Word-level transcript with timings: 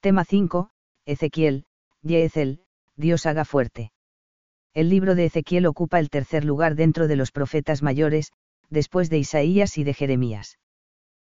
Tema 0.00 0.24
5, 0.24 0.70
Ezequiel, 1.06 1.64
Yezel, 2.02 2.60
Dios 2.94 3.26
haga 3.26 3.44
fuerte. 3.44 3.90
El 4.72 4.90
libro 4.90 5.16
de 5.16 5.24
Ezequiel 5.24 5.66
ocupa 5.66 5.98
el 5.98 6.08
tercer 6.08 6.44
lugar 6.44 6.76
dentro 6.76 7.08
de 7.08 7.16
los 7.16 7.32
profetas 7.32 7.82
mayores, 7.82 8.30
después 8.70 9.10
de 9.10 9.18
Isaías 9.18 9.76
y 9.76 9.82
de 9.82 9.94
Jeremías. 9.94 10.60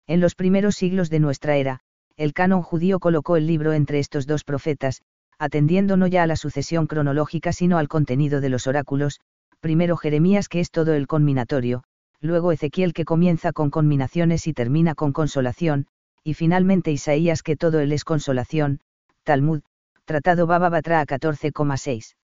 En 0.06 0.22
los 0.22 0.34
primeros 0.34 0.76
siglos 0.76 1.10
de 1.10 1.20
nuestra 1.20 1.58
era, 1.58 1.80
el 2.16 2.32
canon 2.32 2.62
judío 2.62 3.00
colocó 3.00 3.36
el 3.36 3.46
libro 3.46 3.74
entre 3.74 3.98
estos 3.98 4.26
dos 4.26 4.44
profetas, 4.44 5.02
atendiendo 5.38 5.98
no 5.98 6.06
ya 6.06 6.22
a 6.22 6.26
la 6.26 6.36
sucesión 6.36 6.86
cronológica 6.86 7.52
sino 7.52 7.76
al 7.76 7.88
contenido 7.88 8.40
de 8.40 8.48
los 8.48 8.66
oráculos, 8.66 9.20
primero 9.60 9.98
Jeremías 9.98 10.48
que 10.48 10.60
es 10.60 10.70
todo 10.70 10.94
el 10.94 11.06
conminatorio, 11.06 11.84
luego 12.18 12.50
Ezequiel 12.50 12.94
que 12.94 13.04
comienza 13.04 13.52
con 13.52 13.68
conminaciones 13.68 14.46
y 14.46 14.54
termina 14.54 14.94
con 14.94 15.12
consolación, 15.12 15.86
y 16.24 16.34
finalmente 16.34 16.90
Isaías 16.90 17.42
que 17.42 17.54
todo 17.54 17.80
él 17.80 17.92
es 17.92 18.02
consolación, 18.02 18.80
Talmud, 19.22 19.62
Tratado 20.06 20.46
Baba 20.46 20.70
Batra 20.70 21.04
14,6. 21.04 22.16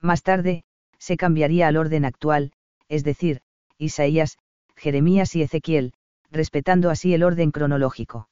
Más 0.00 0.22
tarde, 0.22 0.64
se 0.98 1.16
cambiaría 1.16 1.66
al 1.66 1.78
orden 1.78 2.04
actual, 2.04 2.52
es 2.88 3.02
decir, 3.02 3.40
Isaías, 3.78 4.36
Jeremías 4.76 5.34
y 5.34 5.42
Ezequiel, 5.42 5.94
respetando 6.30 6.90
así 6.90 7.14
el 7.14 7.22
orden 7.22 7.50
cronológico. 7.50 8.28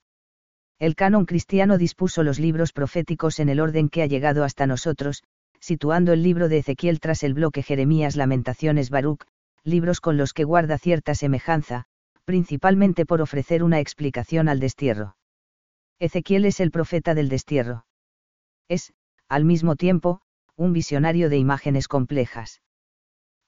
El 0.79 0.95
canon 0.95 1.25
cristiano 1.25 1.79
dispuso 1.79 2.23
los 2.23 2.39
libros 2.39 2.73
proféticos 2.73 3.41
en 3.41 3.49
el 3.49 3.61
orden 3.61 3.89
que 3.89 4.03
ha 4.03 4.07
llegado 4.07 4.45
hasta 4.45 4.67
nosotros, 4.67 5.23
situando 5.61 6.13
el 6.13 6.23
libro 6.23 6.49
de 6.49 6.59
Ezequiel 6.59 7.01
tras 7.01 7.23
el 7.23 7.35
bloque 7.35 7.63
Jeremías 7.63 8.17
Lamentaciones 8.17 8.91
Baruch, 8.91 9.25
libros 9.65 10.01
con 10.01 10.17
los 10.17 10.33
que 10.33 10.45
guarda 10.45 10.79
cierta 10.79 11.15
semejanza, 11.15 11.87
principalmente 12.25 13.07
por 13.07 13.21
ofrecer 13.21 13.63
una 13.63 13.81
explicación 13.81 14.49
al 14.49 14.61
destierro. 14.61 15.17
Ezequiel 15.99 16.45
es 16.45 16.61
el 16.61 16.71
profeta 16.71 17.15
del 17.15 17.29
destierro. 17.29 17.87
Es, 18.69 18.93
al 19.29 19.45
mismo 19.45 19.77
tiempo, 19.77 20.21
un 20.57 20.73
visionario 20.73 21.29
de 21.29 21.39
imágenes 21.39 21.89
complejas. 21.89 22.63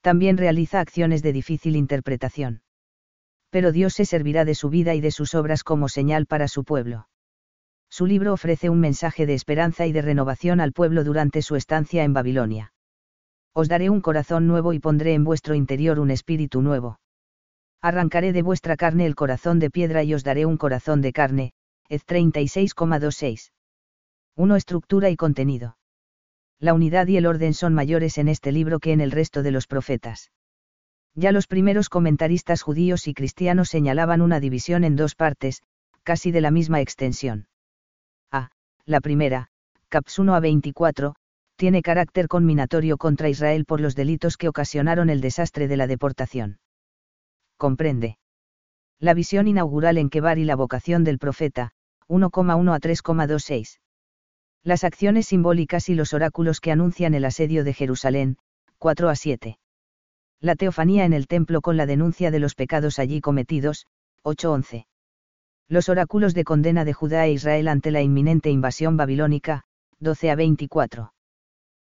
También 0.01 0.37
realiza 0.37 0.79
acciones 0.79 1.21
de 1.21 1.33
difícil 1.33 1.75
interpretación. 1.75 2.61
Pero 3.49 3.71
Dios 3.71 3.93
se 3.93 4.05
servirá 4.05 4.45
de 4.45 4.55
su 4.55 4.69
vida 4.69 4.95
y 4.95 5.01
de 5.01 5.11
sus 5.11 5.33
obras 5.33 5.63
como 5.63 5.89
señal 5.89 6.25
para 6.25 6.47
su 6.47 6.63
pueblo. 6.63 7.07
Su 7.89 8.05
libro 8.05 8.33
ofrece 8.33 8.69
un 8.69 8.79
mensaje 8.79 9.25
de 9.25 9.33
esperanza 9.33 9.85
y 9.85 9.93
de 9.93 10.01
renovación 10.01 10.59
al 10.59 10.73
pueblo 10.73 11.03
durante 11.03 11.41
su 11.41 11.55
estancia 11.55 12.03
en 12.03 12.13
Babilonia. 12.13 12.73
Os 13.53 13.69
daré 13.69 13.89
un 13.89 14.01
corazón 14.01 14.47
nuevo 14.47 14.73
y 14.73 14.79
pondré 14.79 15.13
en 15.13 15.23
vuestro 15.23 15.55
interior 15.55 15.99
un 15.99 16.11
espíritu 16.11 16.61
nuevo. 16.61 16.99
Arrancaré 17.85 18.33
de 18.33 18.41
vuestra 18.41 18.75
carne 18.77 19.05
el 19.05 19.15
corazón 19.15 19.59
de 19.59 19.69
piedra 19.69 20.03
y 20.03 20.13
os 20.13 20.23
daré 20.23 20.45
un 20.45 20.57
corazón 20.57 21.01
de 21.01 21.13
carne, 21.13 21.53
Ez 21.87 22.05
36,26. 22.05 23.51
1. 24.35 24.55
Estructura 24.55 25.09
y 25.09 25.15
contenido. 25.15 25.77
La 26.59 26.73
unidad 26.73 27.07
y 27.07 27.17
el 27.17 27.25
orden 27.25 27.53
son 27.53 27.73
mayores 27.73 28.17
en 28.17 28.27
este 28.27 28.51
libro 28.51 28.79
que 28.79 28.91
en 28.91 29.01
el 29.01 29.11
resto 29.11 29.43
de 29.43 29.51
los 29.51 29.67
profetas. 29.67 30.31
Ya 31.13 31.31
los 31.31 31.47
primeros 31.47 31.89
comentaristas 31.89 32.61
judíos 32.63 33.07
y 33.07 33.13
cristianos 33.13 33.69
señalaban 33.69 34.21
una 34.21 34.39
división 34.39 34.83
en 34.83 34.95
dos 34.95 35.13
partes, 35.13 35.61
casi 36.03 36.31
de 36.31 36.41
la 36.41 36.51
misma 36.51 36.81
extensión 36.81 37.47
la 38.85 39.01
primera, 39.01 39.47
Caps 39.89 40.19
1 40.19 40.35
a 40.35 40.39
24, 40.39 41.15
tiene 41.55 41.81
carácter 41.81 42.27
conminatorio 42.27 42.97
contra 42.97 43.29
Israel 43.29 43.65
por 43.65 43.81
los 43.81 43.95
delitos 43.95 44.37
que 44.37 44.47
ocasionaron 44.47 45.09
el 45.09 45.21
desastre 45.21 45.67
de 45.67 45.77
la 45.77 45.87
deportación. 45.87 46.59
Comprende. 47.57 48.17
La 48.99 49.13
visión 49.13 49.47
inaugural 49.47 49.97
en 49.97 50.09
Kebar 50.09 50.37
y 50.37 50.45
la 50.45 50.55
vocación 50.55 51.03
del 51.03 51.19
profeta, 51.19 51.71
1,1 52.07 52.73
a 52.73 52.79
3,26. 52.79 53.79
Las 54.63 54.83
acciones 54.83 55.27
simbólicas 55.27 55.89
y 55.89 55.95
los 55.95 56.13
oráculos 56.13 56.59
que 56.59 56.71
anuncian 56.71 57.13
el 57.13 57.25
asedio 57.25 57.63
de 57.63 57.73
Jerusalén, 57.73 58.37
4 58.79 59.09
a 59.09 59.15
7. 59.15 59.59
La 60.39 60.55
teofanía 60.55 61.05
en 61.05 61.13
el 61.13 61.27
templo 61.27 61.61
con 61.61 61.77
la 61.77 61.85
denuncia 61.85 62.31
de 62.31 62.39
los 62.39 62.55
pecados 62.55 62.99
allí 62.99 63.21
cometidos, 63.21 63.85
8-11 64.23 64.85
los 65.67 65.89
oráculos 65.89 66.33
de 66.33 66.43
condena 66.43 66.85
de 66.85 66.93
Judá 66.93 67.25
e 67.25 67.31
Israel 67.31 67.67
ante 67.67 67.89
la 67.89 68.01
inminente 68.01 68.51
invasión 68.51 68.97
babilónica, 68.97 69.63
12 69.99 70.29
a 70.29 70.35
24. 70.35 71.13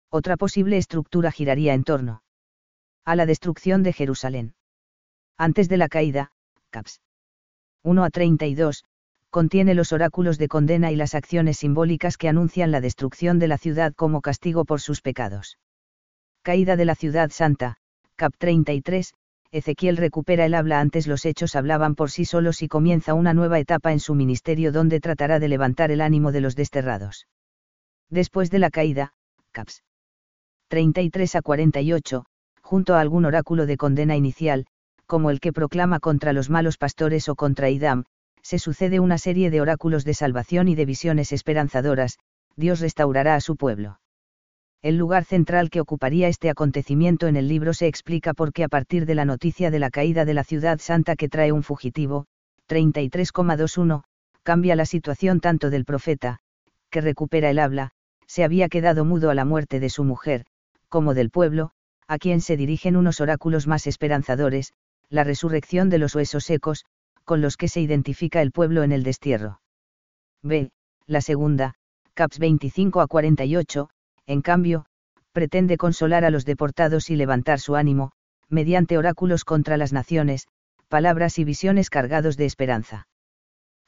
Otra 0.10 0.38
posible 0.38 0.78
estructura 0.78 1.32
giraría 1.32 1.74
en 1.74 1.84
torno 1.84 2.22
a 3.04 3.16
la 3.16 3.26
destrucción 3.26 3.82
de 3.82 3.94
Jerusalén. 3.94 4.54
Antes 5.42 5.70
de 5.70 5.78
la 5.78 5.90
caída, 5.90 6.30
Caps 6.70 7.02
1 7.82 8.04
a 8.04 8.12
32, 8.12 8.84
contiene 9.32 9.74
los 9.74 9.92
oráculos 9.92 10.38
de 10.38 10.48
condena 10.48 10.92
y 10.92 10.96
las 10.96 11.16
acciones 11.16 11.58
simbólicas 11.58 12.18
que 12.18 12.30
anuncian 12.30 12.70
la 12.70 12.80
destrucción 12.80 13.40
de 13.40 13.48
la 13.48 13.58
ciudad 13.58 13.92
como 13.96 14.22
castigo 14.22 14.66
por 14.66 14.82
sus 14.82 15.02
pecados. 15.02 15.58
Caída 16.44 16.76
de 16.76 16.86
la 16.86 16.94
ciudad 16.94 17.32
santa, 17.32 17.78
Cap 18.18 18.36
33, 18.38 19.16
Ezequiel 19.52 19.98
recupera 19.98 20.46
el 20.46 20.54
habla 20.54 20.80
antes 20.80 21.08
los 21.08 21.26
hechos 21.26 21.56
hablaban 21.56 21.96
por 21.96 22.12
sí 22.12 22.24
solos 22.24 22.62
y 22.62 22.68
comienza 22.68 23.16
una 23.16 23.34
nueva 23.34 23.58
etapa 23.58 23.94
en 23.94 24.00
su 24.00 24.14
ministerio 24.14 24.72
donde 24.72 25.00
tratará 25.00 25.40
de 25.40 25.48
levantar 25.48 25.90
el 25.90 26.02
ánimo 26.02 26.32
de 26.32 26.42
los 26.42 26.56
desterrados. 26.56 27.26
Después 28.12 28.52
de 28.52 28.60
la 28.60 28.70
caída, 28.70 29.16
Caps 29.52 29.84
33 30.68 31.36
a 31.36 31.42
48, 31.42 32.26
junto 32.62 32.94
a 32.94 33.02
algún 33.02 33.26
oráculo 33.26 33.66
de 33.66 33.78
condena 33.78 34.16
inicial, 34.16 34.68
como 35.12 35.30
el 35.30 35.42
que 35.42 35.52
proclama 35.52 36.00
contra 36.00 36.32
los 36.32 36.50
malos 36.50 36.78
pastores 36.78 37.28
o 37.28 37.36
contra 37.36 37.70
Idam, 37.70 38.06
se 38.42 38.58
sucede 38.60 39.02
una 39.02 39.18
serie 39.18 39.50
de 39.50 39.60
oráculos 39.60 40.06
de 40.06 40.14
salvación 40.14 40.70
y 40.70 40.76
de 40.76 40.86
visiones 40.86 41.34
esperanzadoras, 41.34 42.18
Dios 42.56 42.80
restaurará 42.80 43.36
a 43.36 43.42
su 43.42 43.58
pueblo. 43.58 44.00
El 44.82 44.96
lugar 44.96 45.26
central 45.26 45.70
que 45.70 45.82
ocuparía 45.82 46.30
este 46.30 46.50
acontecimiento 46.50 47.28
en 47.28 47.36
el 47.36 47.50
libro 47.50 47.74
se 47.74 47.88
explica 47.88 48.34
porque 48.34 48.64
a 48.64 48.70
partir 48.70 49.06
de 49.06 49.16
la 49.16 49.26
noticia 49.26 49.70
de 49.70 49.80
la 49.80 49.90
caída 49.90 50.24
de 50.24 50.34
la 50.34 50.46
ciudad 50.46 50.80
santa 50.80 51.18
que 51.18 51.28
trae 51.28 51.52
un 51.52 51.64
fugitivo, 51.64 52.26
33,21, 52.70 54.04
cambia 54.44 54.78
la 54.78 54.86
situación 54.86 55.42
tanto 55.42 55.70
del 55.70 55.84
profeta, 55.84 56.40
que 56.90 57.02
recupera 57.02 57.50
el 57.50 57.60
habla, 57.60 57.90
se 58.28 58.46
había 58.46 58.70
quedado 58.70 59.04
mudo 59.04 59.30
a 59.30 59.36
la 59.36 59.44
muerte 59.44 59.82
de 59.82 59.90
su 59.90 60.06
mujer, 60.06 60.46
como 60.88 61.14
del 61.14 61.32
pueblo, 61.32 61.72
a 62.08 62.18
quien 62.18 62.40
se 62.40 62.56
dirigen 62.56 62.96
unos 62.96 63.20
oráculos 63.20 63.68
más 63.68 63.88
esperanzadores, 63.88 64.72
la 65.12 65.26
resurrección 65.26 65.90
de 65.90 66.00
los 66.00 66.16
huesos 66.16 66.46
secos, 66.46 66.86
con 67.26 67.42
los 67.42 67.58
que 67.58 67.68
se 67.68 67.82
identifica 67.82 68.42
el 68.42 68.52
pueblo 68.52 68.82
en 68.82 68.94
el 68.94 69.04
destierro. 69.04 69.62
B. 70.42 70.72
La 71.06 71.22
segunda, 71.22 71.76
Caps 72.14 72.40
25 72.40 73.02
a 73.02 73.08
48, 73.08 73.90
en 74.26 74.42
cambio, 74.42 74.86
pretende 75.34 75.78
consolar 75.78 76.24
a 76.24 76.30
los 76.30 76.46
deportados 76.46 77.10
y 77.10 77.16
levantar 77.16 77.60
su 77.60 77.76
ánimo, 77.76 78.14
mediante 78.50 78.98
oráculos 78.98 79.44
contra 79.44 79.78
las 79.78 79.94
naciones, 79.94 80.48
palabras 80.88 81.40
y 81.40 81.44
visiones 81.44 81.90
cargados 81.90 82.38
de 82.38 82.46
esperanza. 82.46 83.08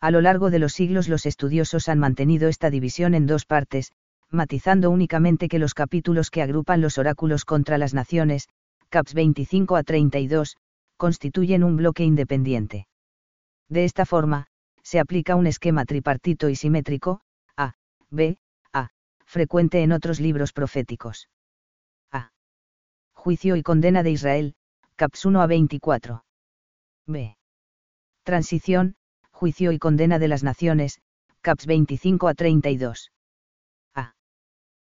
A 0.02 0.12
lo 0.12 0.20
largo 0.20 0.50
de 0.50 0.60
los 0.60 0.74
siglos 0.74 1.08
los 1.08 1.26
estudiosos 1.26 1.88
han 1.88 2.00
mantenido 2.00 2.50
esta 2.50 2.70
división 2.70 3.14
en 3.14 3.28
dos 3.28 3.46
partes, 3.46 3.94
matizando 4.30 4.90
únicamente 4.90 5.48
que 5.48 5.60
los 5.60 5.74
capítulos 5.74 6.30
que 6.30 6.42
agrupan 6.42 6.82
los 6.82 6.98
oráculos 6.98 7.46
contra 7.46 7.78
las 7.78 7.94
naciones, 7.94 8.50
caps 8.90 9.14
25 9.14 9.78
a 9.78 9.84
32, 9.84 10.58
constituyen 11.04 11.66
un 11.66 11.76
bloque 11.76 12.06
independiente. 12.06 12.88
De 13.68 13.84
esta 13.84 14.06
forma, 14.06 14.48
se 14.84 15.02
aplica 15.02 15.36
un 15.36 15.48
esquema 15.48 15.84
tripartito 15.84 16.48
y 16.48 16.56
simétrico, 16.56 17.20
A, 17.58 17.74
B, 18.10 18.38
frecuente 19.26 19.84
en 19.84 19.92
otros 19.92 20.22
libros 20.22 20.54
proféticos. 20.54 21.28
A. 22.10 22.32
Juicio 23.14 23.58
y 23.58 23.64
condena 23.64 24.02
de 24.02 24.12
Israel, 24.12 24.56
caps 24.96 25.26
1 25.26 25.42
a 25.42 25.48
24. 25.48 26.24
B. 27.06 27.36
Transición, 28.24 28.96
juicio 29.30 29.74
y 29.74 29.80
condena 29.80 30.20
de 30.20 30.30
las 30.30 30.42
naciones, 30.42 31.02
caps 31.42 31.66
25 31.66 32.30
a 32.30 32.34
32. 32.34 33.12
A. 33.94 34.16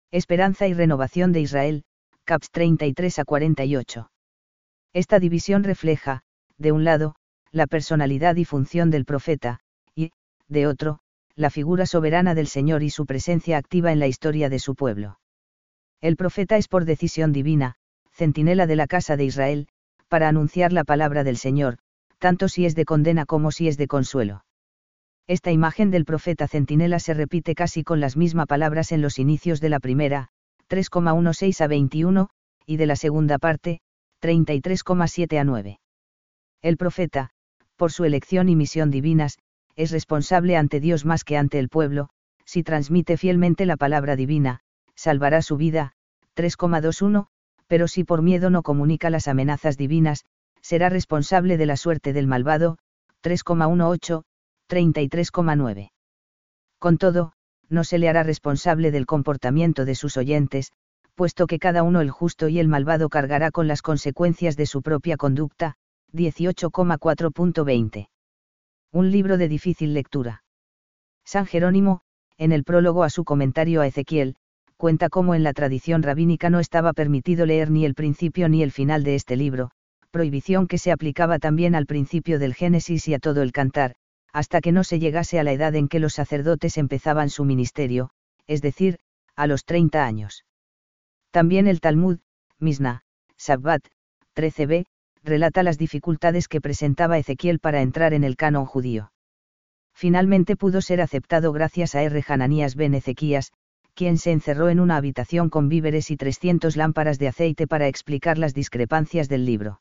Esperanza 0.09 0.67
y 0.67 0.73
renovación 0.73 1.31
de 1.31 1.41
Israel, 1.41 1.83
caps 2.23 2.49
33 2.49 3.19
a 3.19 3.23
48. 3.23 4.09
Esta 4.97 5.19
división 5.19 5.63
refleja, 5.63 6.23
de 6.57 6.71
un 6.71 6.83
lado, 6.83 7.13
la 7.51 7.67
personalidad 7.67 8.35
y 8.35 8.45
función 8.45 8.89
del 8.89 9.05
profeta, 9.05 9.59
y, 9.93 10.09
de 10.47 10.65
otro, 10.65 11.01
la 11.35 11.51
figura 11.51 11.85
soberana 11.85 12.33
del 12.33 12.47
Señor 12.47 12.81
y 12.81 12.89
su 12.89 13.05
presencia 13.05 13.59
activa 13.59 13.91
en 13.91 13.99
la 13.99 14.07
historia 14.07 14.49
de 14.49 14.57
su 14.57 14.73
pueblo. 14.73 15.19
El 16.01 16.15
profeta 16.15 16.57
es 16.57 16.67
por 16.67 16.85
decisión 16.85 17.31
divina, 17.31 17.75
centinela 18.11 18.65
de 18.65 18.75
la 18.75 18.87
casa 18.87 19.17
de 19.17 19.25
Israel, 19.25 19.67
para 20.07 20.29
anunciar 20.29 20.73
la 20.73 20.83
palabra 20.83 21.23
del 21.23 21.37
Señor, 21.37 21.77
tanto 22.17 22.49
si 22.49 22.65
es 22.65 22.73
de 22.73 22.85
condena 22.85 23.27
como 23.27 23.51
si 23.51 23.67
es 23.67 23.77
de 23.77 23.85
consuelo. 23.85 24.45
Esta 25.27 25.51
imagen 25.51 25.91
del 25.91 26.05
profeta 26.05 26.47
centinela 26.47 26.97
se 26.97 27.13
repite 27.13 27.53
casi 27.53 27.83
con 27.83 27.99
las 27.99 28.17
mismas 28.17 28.47
palabras 28.47 28.91
en 28.91 29.03
los 29.03 29.19
inicios 29.19 29.61
de 29.61 29.69
la 29.69 29.79
primera, 29.79 30.29
3,16 30.71 31.61
a 31.61 31.67
21, 31.67 32.29
y 32.65 32.77
de 32.77 32.85
la 32.87 32.95
segunda 32.95 33.37
parte, 33.37 33.81
33,7 34.21 35.39
a 35.39 35.43
9. 35.43 35.79
El 36.61 36.77
profeta, 36.77 37.29
por 37.75 37.91
su 37.91 38.05
elección 38.05 38.49
y 38.49 38.55
misión 38.55 38.91
divinas, 38.91 39.37
es 39.75 39.91
responsable 39.91 40.57
ante 40.57 40.79
Dios 40.79 41.05
más 41.05 41.23
que 41.23 41.37
ante 41.37 41.59
el 41.59 41.69
pueblo, 41.69 42.09
si 42.45 42.63
transmite 42.63 43.17
fielmente 43.17 43.65
la 43.65 43.77
palabra 43.77 44.15
divina, 44.15 44.61
salvará 44.95 45.41
su 45.41 45.57
vida, 45.57 45.93
3,21, 46.35 47.27
pero 47.67 47.87
si 47.87 48.03
por 48.03 48.21
miedo 48.21 48.49
no 48.49 48.63
comunica 48.63 49.09
las 49.09 49.27
amenazas 49.27 49.77
divinas, 49.77 50.25
será 50.61 50.89
responsable 50.89 51.57
de 51.57 51.65
la 51.65 51.77
suerte 51.77 52.13
del 52.13 52.25
malvado, 52.25 52.77
3,18, 53.23 54.23
33,9. 54.69 55.91
Con 56.79 56.97
todo, 56.97 57.33
no 57.69 57.83
se 57.83 57.97
le 57.97 58.09
hará 58.09 58.23
responsable 58.23 58.91
del 58.91 59.05
comportamiento 59.05 59.85
de 59.85 59.95
sus 59.95 60.17
oyentes, 60.17 60.71
puesto 61.17 61.47
que 61.47 61.57
cada 61.57 61.81
uno 61.81 61.99
el 62.01 62.11
justo 62.11 62.47
y 62.47 62.59
el 62.59 62.67
malvado 62.67 63.09
cargará 63.09 63.49
con 63.49 63.67
las 63.67 63.81
consecuencias 63.81 64.55
de 64.55 64.67
su 64.67 64.83
propia 64.83 65.17
conducta, 65.17 65.73
18,4.20. 66.13 68.09
Un 68.91 69.11
libro 69.11 69.37
de 69.37 69.47
difícil 69.47 69.95
lectura. 69.95 70.43
San 71.25 71.47
Jerónimo, 71.47 72.01
en 72.37 72.51
el 72.51 72.63
prólogo 72.63 73.03
a 73.03 73.09
su 73.09 73.23
comentario 73.23 73.81
a 73.81 73.87
Ezequiel, 73.87 74.35
cuenta 74.77 75.09
cómo 75.09 75.33
en 75.33 75.41
la 75.41 75.53
tradición 75.53 76.03
rabínica 76.03 76.51
no 76.51 76.59
estaba 76.59 76.93
permitido 76.93 77.47
leer 77.47 77.71
ni 77.71 77.83
el 77.83 77.95
principio 77.95 78.47
ni 78.47 78.61
el 78.61 78.71
final 78.71 79.03
de 79.03 79.15
este 79.15 79.35
libro, 79.35 79.71
prohibición 80.11 80.67
que 80.67 80.77
se 80.77 80.91
aplicaba 80.91 81.39
también 81.39 81.73
al 81.73 81.87
principio 81.87 82.37
del 82.37 82.53
Génesis 82.53 83.07
y 83.07 83.15
a 83.15 83.19
todo 83.19 83.41
el 83.41 83.51
cantar, 83.51 83.95
hasta 84.33 84.61
que 84.61 84.71
no 84.71 84.83
se 84.83 84.99
llegase 84.99 85.39
a 85.39 85.43
la 85.43 85.51
edad 85.51 85.73
en 85.73 85.87
que 85.87 85.99
los 85.99 86.13
sacerdotes 86.13 86.77
empezaban 86.77 87.31
su 87.31 87.43
ministerio, 87.43 88.11
es 88.45 88.61
decir, 88.61 88.99
a 89.35 89.47
los 89.47 89.65
30 89.65 90.05
años. 90.05 90.43
También 91.37 91.67
el 91.67 91.81
Talmud, 91.81 92.17
Misna, 92.57 93.03
Sabbat, 93.37 93.83
13b, 94.35 94.87
relata 95.23 95.61
las 95.61 95.77
dificultades 95.77 96.47
que 96.47 96.61
presentaba 96.61 97.19
Ezequiel 97.19 97.59
para 97.59 97.83
entrar 97.83 98.15
en 98.15 98.23
el 98.23 98.35
canon 98.35 98.65
judío. 98.65 99.11
Finalmente 99.93 100.55
pudo 100.55 100.81
ser 100.81 100.99
aceptado 100.99 101.53
gracias 101.53 101.93
a 101.93 102.01
R. 102.01 102.25
Hananías 102.27 102.75
ben 102.75 102.95
Ezequías, 102.95 103.51
quien 103.93 104.17
se 104.17 104.31
encerró 104.31 104.69
en 104.69 104.79
una 104.79 104.95
habitación 104.95 105.51
con 105.51 105.69
víveres 105.69 106.09
y 106.09 106.17
300 106.17 106.75
lámparas 106.75 107.19
de 107.19 107.27
aceite 107.27 107.67
para 107.67 107.87
explicar 107.87 108.39
las 108.39 108.55
discrepancias 108.55 109.29
del 109.29 109.45
libro. 109.45 109.79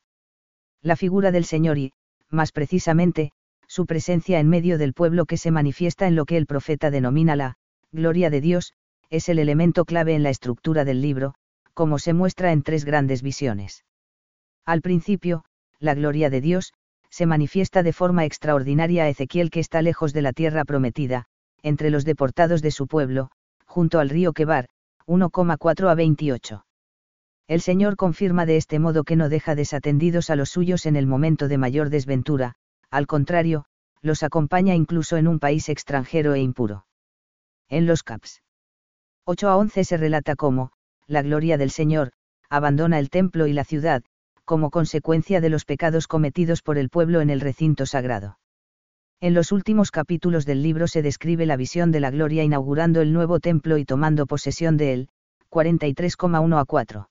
La 0.83 0.95
figura 0.95 1.33
del 1.33 1.47
Señor 1.47 1.79
y, 1.79 1.95
más 2.29 2.53
precisamente, 2.53 3.33
su 3.67 3.87
presencia 3.87 4.41
en 4.41 4.51
medio 4.51 4.77
del 4.77 4.93
pueblo 4.93 5.25
que 5.25 5.39
se 5.39 5.51
manifiesta 5.51 6.07
en 6.07 6.17
lo 6.17 6.27
que 6.27 6.37
el 6.37 6.45
profeta 6.45 6.91
denomina 6.91 7.35
la 7.35 7.57
gloria 7.93 8.29
de 8.29 8.43
Dios, 8.43 8.75
es 9.09 9.31
el 9.31 9.39
elemento 9.39 9.87
clave 9.87 10.15
en 10.15 10.23
la 10.23 10.29
estructura 10.29 10.85
del 10.85 11.01
libro, 11.01 11.35
como 11.77 11.99
se 11.99 12.15
muestra 12.15 12.53
en 12.53 12.63
tres 12.63 12.87
grandes 12.87 13.21
visiones. 13.21 13.85
Al 14.65 14.81
principio, 14.81 15.45
la 15.79 15.93
gloria 15.93 16.31
de 16.31 16.41
Dios, 16.41 16.73
se 17.11 17.27
manifiesta 17.27 17.83
de 17.83 17.93
forma 17.93 18.25
extraordinaria 18.25 19.05
a 19.05 19.09
Ezequiel 19.11 19.51
que 19.51 19.61
está 19.61 19.83
lejos 19.83 20.15
de 20.15 20.23
la 20.23 20.33
tierra 20.33 20.65
prometida, 20.65 21.27
entre 21.63 21.91
los 21.91 22.07
deportados 22.07 22.63
de 22.63 22.71
su 22.71 22.87
pueblo, 22.87 23.31
junto 23.67 24.01
al 24.01 24.09
río 24.09 24.33
Quebar, 24.33 24.69
1,4 25.07 25.91
a 25.91 25.95
28. 25.95 26.67
El 27.47 27.61
Señor 27.61 27.97
confirma 27.97 28.47
de 28.47 28.57
este 28.57 28.79
modo 28.79 29.05
que 29.05 29.17
no 29.17 29.29
deja 29.29 29.55
desatendidos 29.55 30.31
a 30.31 30.37
los 30.37 30.49
suyos 30.49 30.87
en 30.87 30.97
el 30.97 31.07
momento 31.07 31.47
de 31.47 31.59
mayor 31.59 31.91
desventura, 31.91 32.55
al 32.91 33.07
contrario, 33.07 33.67
los 34.01 34.23
acompaña 34.23 34.75
incluso 34.75 35.19
en 35.19 35.29
un 35.29 35.39
país 35.41 35.69
extranjero 35.69 36.33
e 36.33 36.41
impuro. 36.41 36.87
En 37.69 37.87
los 37.87 38.03
caps 38.03 38.41
8 39.27 39.49
a 39.51 39.57
11 39.59 39.85
se 39.85 39.97
relata 39.99 40.37
cómo, 40.37 40.73
la 41.07 41.23
gloria 41.23 41.59
del 41.59 41.71
Señor, 41.71 42.13
abandona 42.51 42.99
el 42.99 43.11
templo 43.11 43.47
y 43.47 43.53
la 43.53 43.65
ciudad, 43.65 44.03
como 44.45 44.71
consecuencia 44.71 45.41
de 45.41 45.49
los 45.49 45.65
pecados 45.65 46.07
cometidos 46.07 46.63
por 46.63 46.79
el 46.79 46.89
pueblo 46.89 47.21
en 47.21 47.31
el 47.31 47.41
recinto 47.41 47.87
sagrado. 47.87 48.39
En 49.21 49.35
los 49.35 49.51
últimos 49.51 49.91
capítulos 49.91 50.45
del 50.45 50.63
libro 50.63 50.87
se 50.89 51.03
describe 51.03 51.47
la 51.47 51.57
visión 51.57 51.91
de 51.91 52.01
la 52.01 52.11
gloria 52.11 52.45
inaugurando 52.45 53.01
el 53.01 53.13
nuevo 53.13 53.41
templo 53.41 53.79
y 53.79 53.85
tomando 53.85 54.27
posesión 54.27 54.77
de 54.77 54.93
él, 54.93 55.09
43,1 55.51 56.61
a 56.61 56.65
4. 56.65 57.09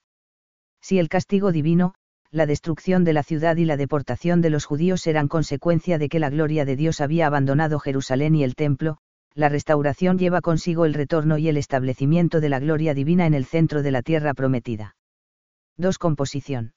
Si 0.81 1.00
el 1.00 1.09
castigo 1.09 1.51
divino, 1.51 1.95
la 2.31 2.45
destrucción 2.45 3.03
de 3.06 3.13
la 3.13 3.24
ciudad 3.24 3.56
y 3.56 3.65
la 3.65 3.77
deportación 3.77 4.41
de 4.41 4.50
los 4.50 4.65
judíos 4.65 5.07
eran 5.07 5.27
consecuencia 5.27 5.98
de 5.98 6.09
que 6.09 6.19
la 6.19 6.30
gloria 6.30 6.65
de 6.65 6.75
Dios 6.75 7.01
había 7.01 7.27
abandonado 7.27 7.80
Jerusalén 7.80 8.36
y 8.36 8.44
el 8.44 8.56
templo, 8.56 8.98
la 9.35 9.49
restauración 9.49 10.17
lleva 10.17 10.39
consigo 10.39 10.85
el 10.85 10.93
retorno 10.93 11.37
y 11.37 11.49
el 11.49 11.57
establecimiento 11.57 12.39
de 12.39 12.49
la 12.49 12.59
gloria 12.59 12.93
divina 12.93 13.25
en 13.25 13.33
el 13.33 13.45
centro 13.45 13.83
de 13.83 13.91
la 13.91 14.01
tierra 14.01 14.33
prometida. 14.33 14.95
2. 15.77 15.97
Composición. 15.97 16.73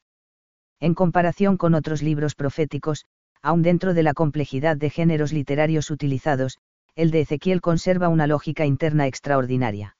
En 0.80 0.94
comparación 0.94 1.56
con 1.56 1.74
otros 1.74 2.02
libros 2.02 2.34
proféticos, 2.34 3.06
aun 3.42 3.62
dentro 3.62 3.94
de 3.94 4.02
la 4.02 4.12
complejidad 4.12 4.76
de 4.76 4.90
géneros 4.90 5.32
literarios 5.32 5.90
utilizados, 5.90 6.58
el 6.96 7.12
de 7.12 7.20
Ezequiel 7.20 7.60
conserva 7.60 8.08
una 8.08 8.26
lógica 8.26 8.66
interna 8.66 9.06
extraordinaria. 9.06 9.96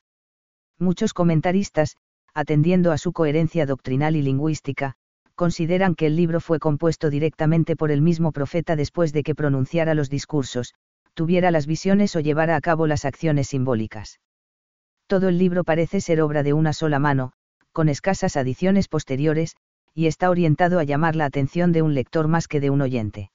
Muchos 0.81 1.14
comentaristas, 1.14 1.96
atendiendo 2.34 2.90
a 2.90 2.99
su 2.99 3.12
coherencia 3.12 3.66
doctrinal 3.66 4.16
y 4.16 4.22
lingüística, 4.22 4.94
consideran 5.37 5.94
que 5.94 6.06
el 6.06 6.16
libro 6.16 6.40
fue 6.40 6.58
compuesto 6.58 7.08
directamente 7.08 7.76
por 7.76 7.93
el 7.93 8.02
mismo 8.02 8.32
profeta 8.32 8.75
después 8.75 9.12
de 9.12 9.22
que 9.22 9.37
pronunciara 9.37 9.94
los 9.94 10.11
discursos, 10.11 10.75
tuviera 11.19 11.50
las 11.50 11.67
visiones 11.67 12.15
o 12.15 12.20
llevara 12.20 12.55
a 12.55 12.61
cabo 12.61 12.87
las 12.87 13.05
acciones 13.05 13.49
simbólicas. 13.49 14.20
Todo 15.09 15.29
el 15.29 15.37
libro 15.37 15.65
parece 15.65 16.00
ser 16.00 16.20
obra 16.20 16.44
de 16.44 16.53
una 16.53 16.73
sola 16.73 17.00
mano, 17.00 17.32
con 17.73 17.88
escasas 17.88 18.37
adiciones 18.37 18.87
posteriores, 18.87 19.56
y 19.93 20.06
está 20.06 20.31
orientado 20.31 20.79
a 20.79 20.85
llamar 20.85 21.17
la 21.17 21.25
atención 21.25 21.73
de 21.73 21.82
un 21.82 21.93
lector 21.93 22.29
más 22.29 22.47
que 22.47 22.61
de 22.61 22.70
un 22.70 22.82
oyente. 22.82 23.32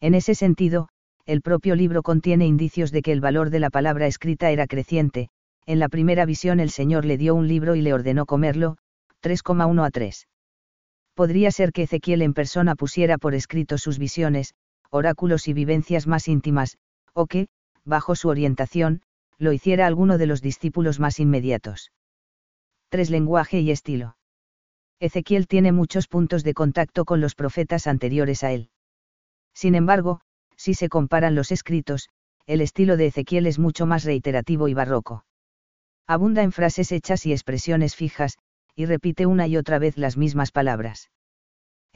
En 0.00 0.16
ese 0.16 0.34
sentido, 0.34 0.88
el 1.26 1.42
propio 1.42 1.76
libro 1.76 2.02
contiene 2.02 2.44
indicios 2.44 2.90
de 2.90 3.02
que 3.02 3.12
el 3.12 3.20
valor 3.20 3.50
de 3.50 3.60
la 3.60 3.70
palabra 3.70 4.08
escrita 4.08 4.50
era 4.50 4.66
creciente, 4.66 5.28
en 5.64 5.78
la 5.78 5.88
primera 5.88 6.26
visión 6.26 6.58
el 6.58 6.70
Señor 6.70 7.04
le 7.04 7.18
dio 7.18 7.36
un 7.36 7.46
libro 7.46 7.76
y 7.76 7.82
le 7.82 7.94
ordenó 7.94 8.26
comerlo, 8.26 8.78
3,1 9.22 9.86
a 9.86 9.90
3. 9.92 10.26
Podría 11.14 11.52
ser 11.52 11.70
que 11.70 11.82
Ezequiel 11.84 12.22
en 12.22 12.34
persona 12.34 12.74
pusiera 12.74 13.16
por 13.16 13.36
escrito 13.36 13.78
sus 13.78 13.96
visiones, 13.96 14.54
oráculos 14.90 15.46
y 15.46 15.52
vivencias 15.52 16.08
más 16.08 16.26
íntimas, 16.26 16.78
o 17.16 17.26
que, 17.26 17.48
bajo 17.84 18.14
su 18.14 18.28
orientación, 18.28 19.00
lo 19.38 19.52
hiciera 19.52 19.86
alguno 19.86 20.18
de 20.18 20.26
los 20.26 20.42
discípulos 20.42 21.00
más 21.00 21.18
inmediatos. 21.18 21.90
3. 22.90 23.10
Lenguaje 23.10 23.60
y 23.60 23.70
estilo. 23.70 24.18
Ezequiel 25.00 25.46
tiene 25.48 25.72
muchos 25.72 26.08
puntos 26.08 26.44
de 26.44 26.52
contacto 26.52 27.06
con 27.06 27.22
los 27.22 27.34
profetas 27.34 27.86
anteriores 27.86 28.44
a 28.44 28.52
él. 28.52 28.70
Sin 29.54 29.74
embargo, 29.74 30.20
si 30.56 30.74
se 30.74 30.90
comparan 30.90 31.34
los 31.34 31.52
escritos, 31.52 32.10
el 32.46 32.60
estilo 32.60 32.98
de 32.98 33.06
Ezequiel 33.06 33.46
es 33.46 33.58
mucho 33.58 33.86
más 33.86 34.04
reiterativo 34.04 34.68
y 34.68 34.74
barroco. 34.74 35.24
Abunda 36.06 36.42
en 36.42 36.52
frases 36.52 36.92
hechas 36.92 37.24
y 37.24 37.32
expresiones 37.32 37.96
fijas, 37.96 38.36
y 38.74 38.84
repite 38.84 39.24
una 39.24 39.46
y 39.46 39.56
otra 39.56 39.78
vez 39.78 39.96
las 39.96 40.18
mismas 40.18 40.52
palabras. 40.52 41.10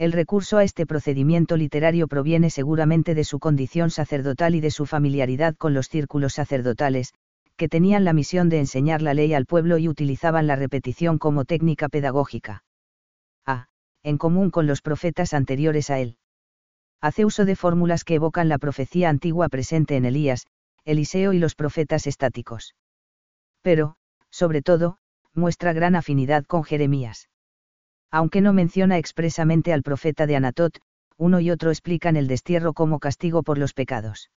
El 0.01 0.13
recurso 0.13 0.57
a 0.57 0.63
este 0.63 0.87
procedimiento 0.87 1.57
literario 1.57 2.07
proviene 2.07 2.49
seguramente 2.49 3.13
de 3.13 3.23
su 3.23 3.37
condición 3.37 3.91
sacerdotal 3.91 4.55
y 4.55 4.59
de 4.59 4.71
su 4.71 4.87
familiaridad 4.87 5.55
con 5.55 5.75
los 5.75 5.89
círculos 5.89 6.33
sacerdotales, 6.33 7.13
que 7.55 7.69
tenían 7.69 8.03
la 8.03 8.11
misión 8.11 8.49
de 8.49 8.57
enseñar 8.57 9.03
la 9.03 9.13
ley 9.13 9.35
al 9.35 9.45
pueblo 9.45 9.77
y 9.77 9.87
utilizaban 9.87 10.47
la 10.47 10.55
repetición 10.55 11.19
como 11.19 11.45
técnica 11.45 11.87
pedagógica 11.87 12.63
en 14.03 14.17
común 14.17 14.49
con 14.49 14.65
los 14.65 14.81
profetas 14.81 15.35
anteriores 15.35 15.91
a 15.91 15.99
él. 15.99 16.17
Hace 17.01 17.23
uso 17.23 17.45
de 17.45 17.55
fórmulas 17.55 18.03
que 18.03 18.15
evocan 18.15 18.49
la 18.49 18.57
profecía 18.57 19.07
antigua 19.07 19.49
presente 19.49 19.95
en 19.95 20.05
Elías, 20.05 20.47
Eliseo 20.83 21.33
y 21.33 21.37
los 21.37 21.53
profetas 21.53 22.07
estáticos. 22.07 22.73
Pero, 23.61 23.97
sobre 24.31 24.63
todo, 24.63 24.97
muestra 25.35 25.73
gran 25.73 25.95
afinidad 25.95 26.43
con 26.45 26.63
Jeremías. 26.63 27.29
Aunque 28.11 28.41
no 28.41 28.53
menciona 28.53 28.97
expresamente 28.97 29.71
al 29.71 29.83
profeta 29.83 30.27
de 30.27 30.35
Anatot, 30.35 30.79
uno 31.17 31.39
y 31.39 31.49
otro 31.49 31.69
explican 31.69 32.17
el 32.17 32.27
destierro 32.27 32.73
como 32.73 32.99
castigo 32.99 33.41
por 33.41 33.57
los 33.57 33.73
pecados. 33.73 34.29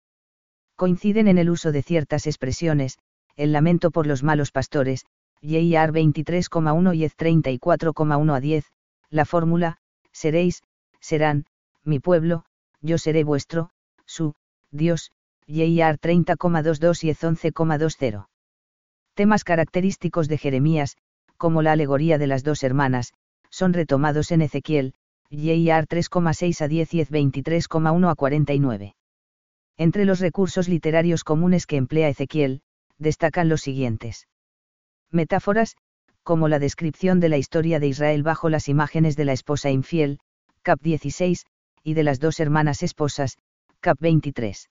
Coinciden 0.76 1.28
en 1.28 1.38
el 1.38 1.48
uso 1.48 1.72
de 1.72 1.82
ciertas 1.82 2.26
expresiones, 2.26 2.98
el 3.36 3.52
lamento 3.52 3.90
por 3.90 4.06
los 4.06 4.22
malos 4.22 4.50
pastores, 4.50 5.06
Yeiar 5.40 5.92
23,1 5.92 6.94
y 6.96 7.04
Ez 7.04 7.16
34,1 7.16 8.36
a 8.36 8.40
10, 8.40 8.64
la 9.10 9.24
fórmula, 9.24 9.78
seréis, 10.12 10.62
serán, 11.00 11.46
mi 11.82 11.98
pueblo, 11.98 12.44
yo 12.80 12.98
seré 12.98 13.24
vuestro, 13.24 13.70
su, 14.06 14.34
Dios, 14.70 15.10
Yeiar 15.46 15.98
30,22 15.98 17.04
y 17.04 17.10
Ez 17.10 17.22
11,20. 17.22 18.26
Temas 19.14 19.44
característicos 19.44 20.28
de 20.28 20.38
Jeremías, 20.38 20.96
como 21.36 21.62
la 21.62 21.72
alegoría 21.72 22.18
de 22.18 22.26
las 22.26 22.44
dos 22.44 22.62
hermanas, 22.62 23.14
son 23.52 23.74
retomados 23.74 24.32
en 24.32 24.42
Ezequiel, 24.42 24.94
Yeiar 25.30 25.86
3,6 25.86 26.60
a 26.62 26.68
10 26.68 26.94
y 26.94 27.00
Ez 27.00 27.10
23,1 27.10 28.10
a 28.10 28.14
49. 28.14 28.94
Entre 29.76 30.04
los 30.04 30.20
recursos 30.20 30.68
literarios 30.68 31.22
comunes 31.22 31.66
que 31.66 31.76
emplea 31.76 32.08
Ezequiel, 32.08 32.62
destacan 32.98 33.48
los 33.48 33.60
siguientes. 33.60 34.26
Metáforas, 35.10 35.76
como 36.22 36.48
la 36.48 36.58
descripción 36.58 37.20
de 37.20 37.28
la 37.28 37.36
historia 37.36 37.78
de 37.78 37.88
Israel 37.88 38.22
bajo 38.22 38.48
las 38.48 38.68
imágenes 38.68 39.16
de 39.16 39.24
la 39.24 39.32
esposa 39.32 39.70
infiel, 39.70 40.18
cap 40.62 40.80
16, 40.80 41.44
y 41.82 41.94
de 41.94 42.02
las 42.02 42.20
dos 42.20 42.40
hermanas 42.40 42.82
esposas, 42.82 43.38
cap 43.80 43.98
23. 44.00 44.70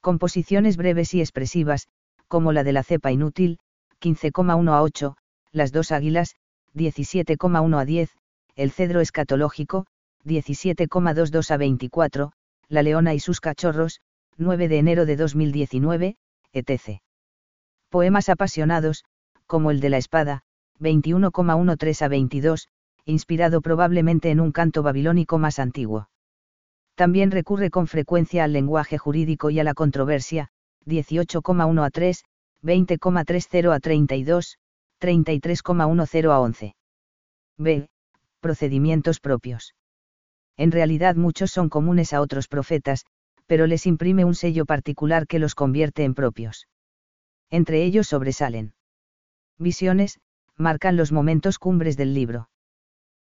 Composiciones 0.00 0.76
breves 0.76 1.14
y 1.14 1.20
expresivas, 1.20 1.88
como 2.28 2.52
la 2.52 2.62
de 2.62 2.72
la 2.72 2.82
cepa 2.82 3.10
inútil, 3.10 3.58
15,1 4.00 4.72
a 4.72 4.82
8, 4.82 5.16
las 5.52 5.72
dos 5.72 5.90
águilas, 5.90 6.36
17,1 6.74 7.80
a 7.80 7.84
10, 7.84 8.10
el 8.56 8.70
cedro 8.70 9.00
escatológico, 9.00 9.86
17,22 10.24 11.50
a 11.50 11.56
24, 11.56 12.32
la 12.68 12.82
leona 12.82 13.14
y 13.14 13.20
sus 13.20 13.40
cachorros, 13.40 14.00
9 14.36 14.68
de 14.68 14.78
enero 14.78 15.06
de 15.06 15.16
2019, 15.16 16.16
etc. 16.52 17.00
Poemas 17.88 18.28
apasionados, 18.28 19.04
como 19.46 19.70
el 19.70 19.80
de 19.80 19.90
la 19.90 19.96
espada, 19.96 20.42
21,13 20.80 22.02
a 22.02 22.08
22, 22.08 22.68
inspirado 23.04 23.60
probablemente 23.62 24.30
en 24.30 24.40
un 24.40 24.52
canto 24.52 24.82
babilónico 24.82 25.38
más 25.38 25.58
antiguo. 25.58 26.08
También 26.94 27.30
recurre 27.30 27.70
con 27.70 27.86
frecuencia 27.86 28.44
al 28.44 28.52
lenguaje 28.52 28.98
jurídico 28.98 29.50
y 29.50 29.60
a 29.60 29.64
la 29.64 29.74
controversia, 29.74 30.48
18,1 30.84 31.84
a 31.84 31.90
3, 31.90 32.24
20,30 32.62 33.74
a 33.74 33.80
32, 33.80 34.58
33,10 35.00 36.30
a 36.30 36.40
11. 36.40 36.74
B. 37.56 37.88
Procedimientos 38.40 39.20
propios. 39.20 39.74
En 40.56 40.72
realidad 40.72 41.14
muchos 41.14 41.50
son 41.50 41.68
comunes 41.68 42.12
a 42.12 42.20
otros 42.20 42.48
profetas, 42.48 43.04
pero 43.46 43.66
les 43.66 43.86
imprime 43.86 44.24
un 44.24 44.34
sello 44.34 44.66
particular 44.66 45.26
que 45.26 45.38
los 45.38 45.54
convierte 45.54 46.04
en 46.04 46.14
propios. 46.14 46.68
Entre 47.50 47.82
ellos 47.84 48.08
sobresalen. 48.08 48.74
Visiones, 49.58 50.20
marcan 50.56 50.96
los 50.96 51.12
momentos 51.12 51.58
cumbres 51.58 51.96
del 51.96 52.12
libro. 52.12 52.50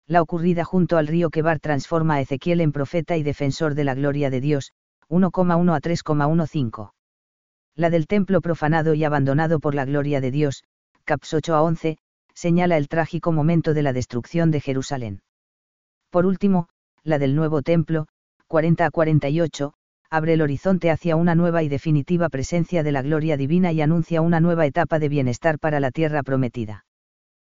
La 0.07 0.21
ocurrida 0.21 0.63
junto 0.63 0.97
al 0.97 1.07
río 1.07 1.29
Quebar 1.29 1.59
transforma 1.59 2.15
a 2.15 2.21
Ezequiel 2.21 2.61
en 2.61 2.71
profeta 2.71 3.17
y 3.17 3.23
defensor 3.23 3.73
de 3.73 3.83
la 3.83 3.95
gloria 3.95 4.29
de 4.29 4.41
Dios, 4.41 4.73
1,1 5.09 5.75
a 5.75 5.81
3,15. 5.81 6.91
La 7.75 7.89
del 7.89 8.07
templo 8.07 8.41
profanado 8.41 8.93
y 8.93 9.03
abandonado 9.03 9.59
por 9.59 9.75
la 9.75 9.85
gloria 9.85 10.21
de 10.21 10.31
Dios, 10.31 10.63
caps 11.05 11.33
8 11.33 11.55
a 11.55 11.61
11, 11.61 11.97
señala 12.33 12.77
el 12.77 12.87
trágico 12.87 13.31
momento 13.31 13.73
de 13.73 13.83
la 13.83 13.93
destrucción 13.93 14.51
de 14.51 14.61
Jerusalén. 14.61 15.21
Por 16.09 16.25
último, 16.25 16.69
la 17.03 17.19
del 17.19 17.35
nuevo 17.35 17.61
templo, 17.61 18.07
40 18.47 18.85
a 18.85 18.91
48, 18.91 19.73
abre 20.09 20.33
el 20.33 20.41
horizonte 20.41 20.91
hacia 20.91 21.15
una 21.15 21.35
nueva 21.35 21.63
y 21.63 21.69
definitiva 21.69 22.29
presencia 22.29 22.83
de 22.83 22.91
la 22.91 23.01
gloria 23.01 23.35
divina 23.35 23.71
y 23.71 23.81
anuncia 23.81 24.21
una 24.21 24.39
nueva 24.39 24.65
etapa 24.65 24.99
de 24.99 25.09
bienestar 25.09 25.59
para 25.59 25.79
la 25.79 25.91
tierra 25.91 26.23
prometida. 26.23 26.85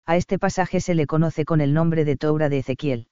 A 0.06 0.18
este 0.18 0.38
pasaje 0.38 0.80
se 0.80 0.96
le 0.96 1.08
conoce 1.08 1.46
con 1.46 1.62
el 1.62 1.74
nombre 1.74 2.06
de 2.06 2.16
Toura 2.16 2.50
de 2.50 2.60
Ezequiel. 2.60 3.08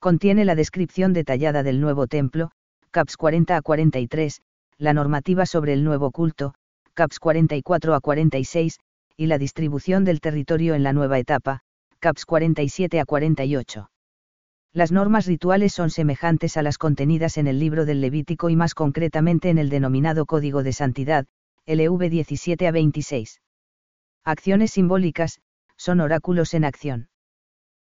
Contiene 0.00 0.44
la 0.44 0.54
descripción 0.54 1.12
detallada 1.12 1.62
del 1.62 1.80
nuevo 1.80 2.06
templo, 2.06 2.50
caps 2.90 3.16
40 3.16 3.56
a 3.56 3.62
43, 3.62 4.40
la 4.78 4.92
normativa 4.92 5.46
sobre 5.46 5.72
el 5.72 5.84
nuevo 5.84 6.10
culto, 6.10 6.54
caps 6.94 7.18
44 7.20 7.94
a 7.94 8.00
46, 8.00 8.78
y 9.18 9.26
la 9.26 9.36
distribución 9.36 10.04
del 10.04 10.20
territorio 10.20 10.76
en 10.76 10.84
la 10.84 10.92
nueva 10.92 11.18
etapa, 11.18 11.62
caps 11.98 12.24
47 12.24 13.00
a 13.00 13.04
48. 13.04 13.90
Las 14.72 14.92
normas 14.92 15.26
rituales 15.26 15.72
son 15.72 15.90
semejantes 15.90 16.56
a 16.56 16.62
las 16.62 16.78
contenidas 16.78 17.36
en 17.36 17.48
el 17.48 17.58
libro 17.58 17.84
del 17.84 18.00
Levítico 18.00 18.48
y 18.48 18.54
más 18.54 18.74
concretamente 18.74 19.50
en 19.50 19.58
el 19.58 19.70
denominado 19.70 20.24
Código 20.24 20.62
de 20.62 20.72
Santidad, 20.72 21.26
LV 21.66 22.08
17 22.08 22.68
a 22.68 22.70
26. 22.70 23.42
Acciones 24.24 24.70
simbólicas, 24.70 25.40
son 25.76 26.00
oráculos 26.00 26.54
en 26.54 26.64
acción. 26.64 27.08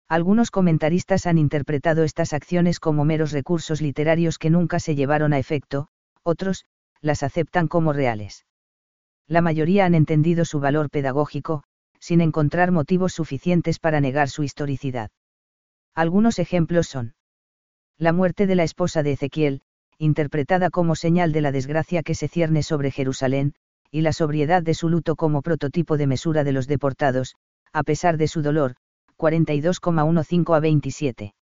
Algunos 0.07 0.51
comentaristas 0.51 1.25
han 1.25 1.37
interpretado 1.37 2.05
estas 2.05 2.31
acciones 2.31 2.79
como 2.79 3.03
meros 3.03 3.33
recursos 3.33 3.81
literarios 3.81 4.37
que 4.37 4.49
nunca 4.49 4.79
se 4.79 4.95
llevaron 4.95 5.33
a 5.33 5.39
efecto, 5.39 5.89
otros, 6.23 6.63
las 7.01 7.23
aceptan 7.23 7.67
como 7.67 7.91
reales. 7.91 8.45
La 9.27 9.41
mayoría 9.41 9.85
han 9.85 9.95
entendido 9.95 10.45
su 10.45 10.59
valor 10.59 10.89
pedagógico, 10.89 11.63
sin 11.99 12.21
encontrar 12.21 12.71
motivos 12.71 13.13
suficientes 13.13 13.79
para 13.79 13.99
negar 13.99 14.29
su 14.29 14.43
historicidad. 14.43 15.09
Algunos 15.95 16.39
ejemplos 16.39 16.87
son. 16.87 17.15
La 17.97 18.13
muerte 18.13 18.45
de 18.45 18.55
la 18.55 18.63
esposa 18.63 19.01
de 19.01 19.13
Ezequiel, 19.13 19.61
interpretada 19.97 20.69
como 20.69 20.95
señal 20.95 21.31
de 21.31 21.41
la 21.41 21.51
desgracia 21.51 22.03
que 22.03 22.13
se 22.13 22.27
cierne 22.27 22.61
sobre 22.61 22.91
Jerusalén, 22.91 23.53
y 23.89 24.01
la 24.01 24.11
sobriedad 24.11 24.61
de 24.61 24.73
su 24.73 24.89
luto 24.89 25.15
como 25.15 25.41
prototipo 25.41 25.97
de 25.97 26.05
mesura 26.05 26.43
de 26.43 26.51
los 26.51 26.67
deportados, 26.67 27.35
a 27.71 27.83
pesar 27.83 28.17
de 28.17 28.27
su 28.27 28.41
dolor, 28.41 28.75
42,15 29.17 30.55
a 30.55 30.59
27. 30.59 31.33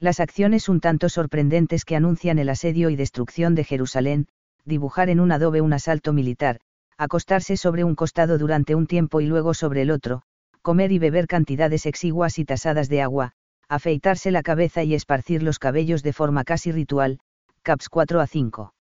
Las 0.00 0.20
acciones 0.20 0.68
un 0.68 0.80
tanto 0.80 1.08
sorprendentes 1.08 1.84
que 1.84 1.96
anuncian 1.96 2.38
el 2.38 2.48
asedio 2.48 2.90
y 2.90 2.96
destrucción 2.96 3.54
de 3.54 3.64
Jerusalén, 3.64 4.26
dibujar 4.64 5.08
en 5.08 5.20
un 5.20 5.32
adobe 5.32 5.60
un 5.60 5.72
asalto 5.72 6.12
militar, 6.12 6.60
acostarse 6.98 7.56
sobre 7.56 7.84
un 7.84 7.94
costado 7.94 8.38
durante 8.38 8.74
un 8.74 8.86
tiempo 8.86 9.20
y 9.20 9.26
luego 9.26 9.54
sobre 9.54 9.82
el 9.82 9.90
otro, 9.92 10.22
comer 10.62 10.90
y 10.90 10.98
beber 10.98 11.28
cantidades 11.28 11.86
exiguas 11.86 12.38
y 12.40 12.44
tasadas 12.44 12.88
de 12.88 13.02
agua, 13.02 13.32
afeitarse 13.68 14.32
la 14.32 14.42
cabeza 14.42 14.82
y 14.82 14.94
esparcir 14.94 15.42
los 15.42 15.60
cabellos 15.60 16.02
de 16.02 16.12
forma 16.12 16.42
casi 16.42 16.72
ritual, 16.72 17.20
caps 17.62 17.88
4 17.88 18.20
a 18.20 18.26
5. 18.26 18.74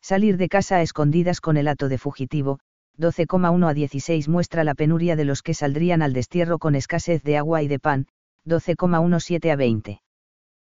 Salir 0.00 0.38
de 0.38 0.48
casa 0.48 0.76
a 0.76 0.82
escondidas 0.82 1.40
con 1.40 1.56
el 1.58 1.68
hato 1.68 1.88
de 1.88 1.98
fugitivo, 1.98 2.60
12,1 2.98 3.68
a 3.68 3.74
16 3.74 4.28
muestra 4.28 4.64
la 4.64 4.74
penuria 4.74 5.16
de 5.16 5.24
los 5.24 5.42
que 5.42 5.52
saldrían 5.52 6.00
al 6.00 6.12
destierro 6.12 6.58
con 6.58 6.74
escasez 6.74 7.22
de 7.24 7.36
agua 7.36 7.62
y 7.62 7.68
de 7.68 7.78
pan, 7.78 8.06
12,17 8.46 9.50
a 9.50 9.56
20. 9.56 10.02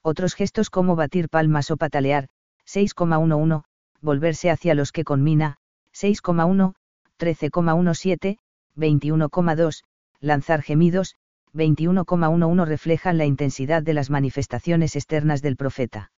Otros 0.02 0.34
gestos 0.34 0.70
como 0.70 0.96
batir 0.96 1.28
palmas 1.28 1.70
o 1.70 1.76
patalear, 1.76 2.28
6,11, 2.66 3.64
volverse 4.00 4.50
hacia 4.50 4.74
los 4.74 4.92
que 4.92 5.04
conmina, 5.04 5.56
6,1, 5.94 6.74
13,17, 7.18 8.38
21,2, 8.76 9.84
lanzar 10.20 10.62
gemidos, 10.62 11.16
21,11 11.54 12.66
reflejan 12.66 13.16
la 13.18 13.26
intensidad 13.26 13.82
de 13.82 13.94
las 13.94 14.10
manifestaciones 14.10 14.96
externas 14.96 15.40
del 15.40 15.56
profeta. 15.56 16.10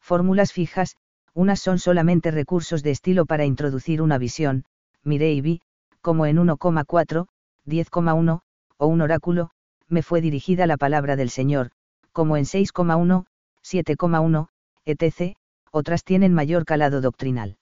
Fórmulas 0.00 0.52
fijas, 0.52 0.96
unas 1.34 1.60
son 1.60 1.78
solamente 1.78 2.30
recursos 2.30 2.82
de 2.82 2.90
estilo 2.90 3.26
para 3.26 3.44
introducir 3.44 4.02
una 4.02 4.18
visión, 4.18 4.64
mire 5.02 5.32
y 5.32 5.40
vi, 5.40 5.62
como 6.00 6.26
en 6.26 6.36
1,4, 6.36 7.26
10,1, 7.66 8.40
o 8.76 8.86
un 8.86 9.00
oráculo, 9.00 9.50
me 9.88 10.02
fue 10.02 10.20
dirigida 10.20 10.66
la 10.66 10.76
palabra 10.76 11.16
del 11.16 11.30
Señor, 11.30 11.70
como 12.12 12.36
en 12.36 12.44
6,1, 12.44 13.26
7,1, 13.64 14.48
etc., 14.84 15.36
otras 15.70 16.04
tienen 16.04 16.34
mayor 16.34 16.64
calado 16.64 17.00
doctrinal. 17.00 17.56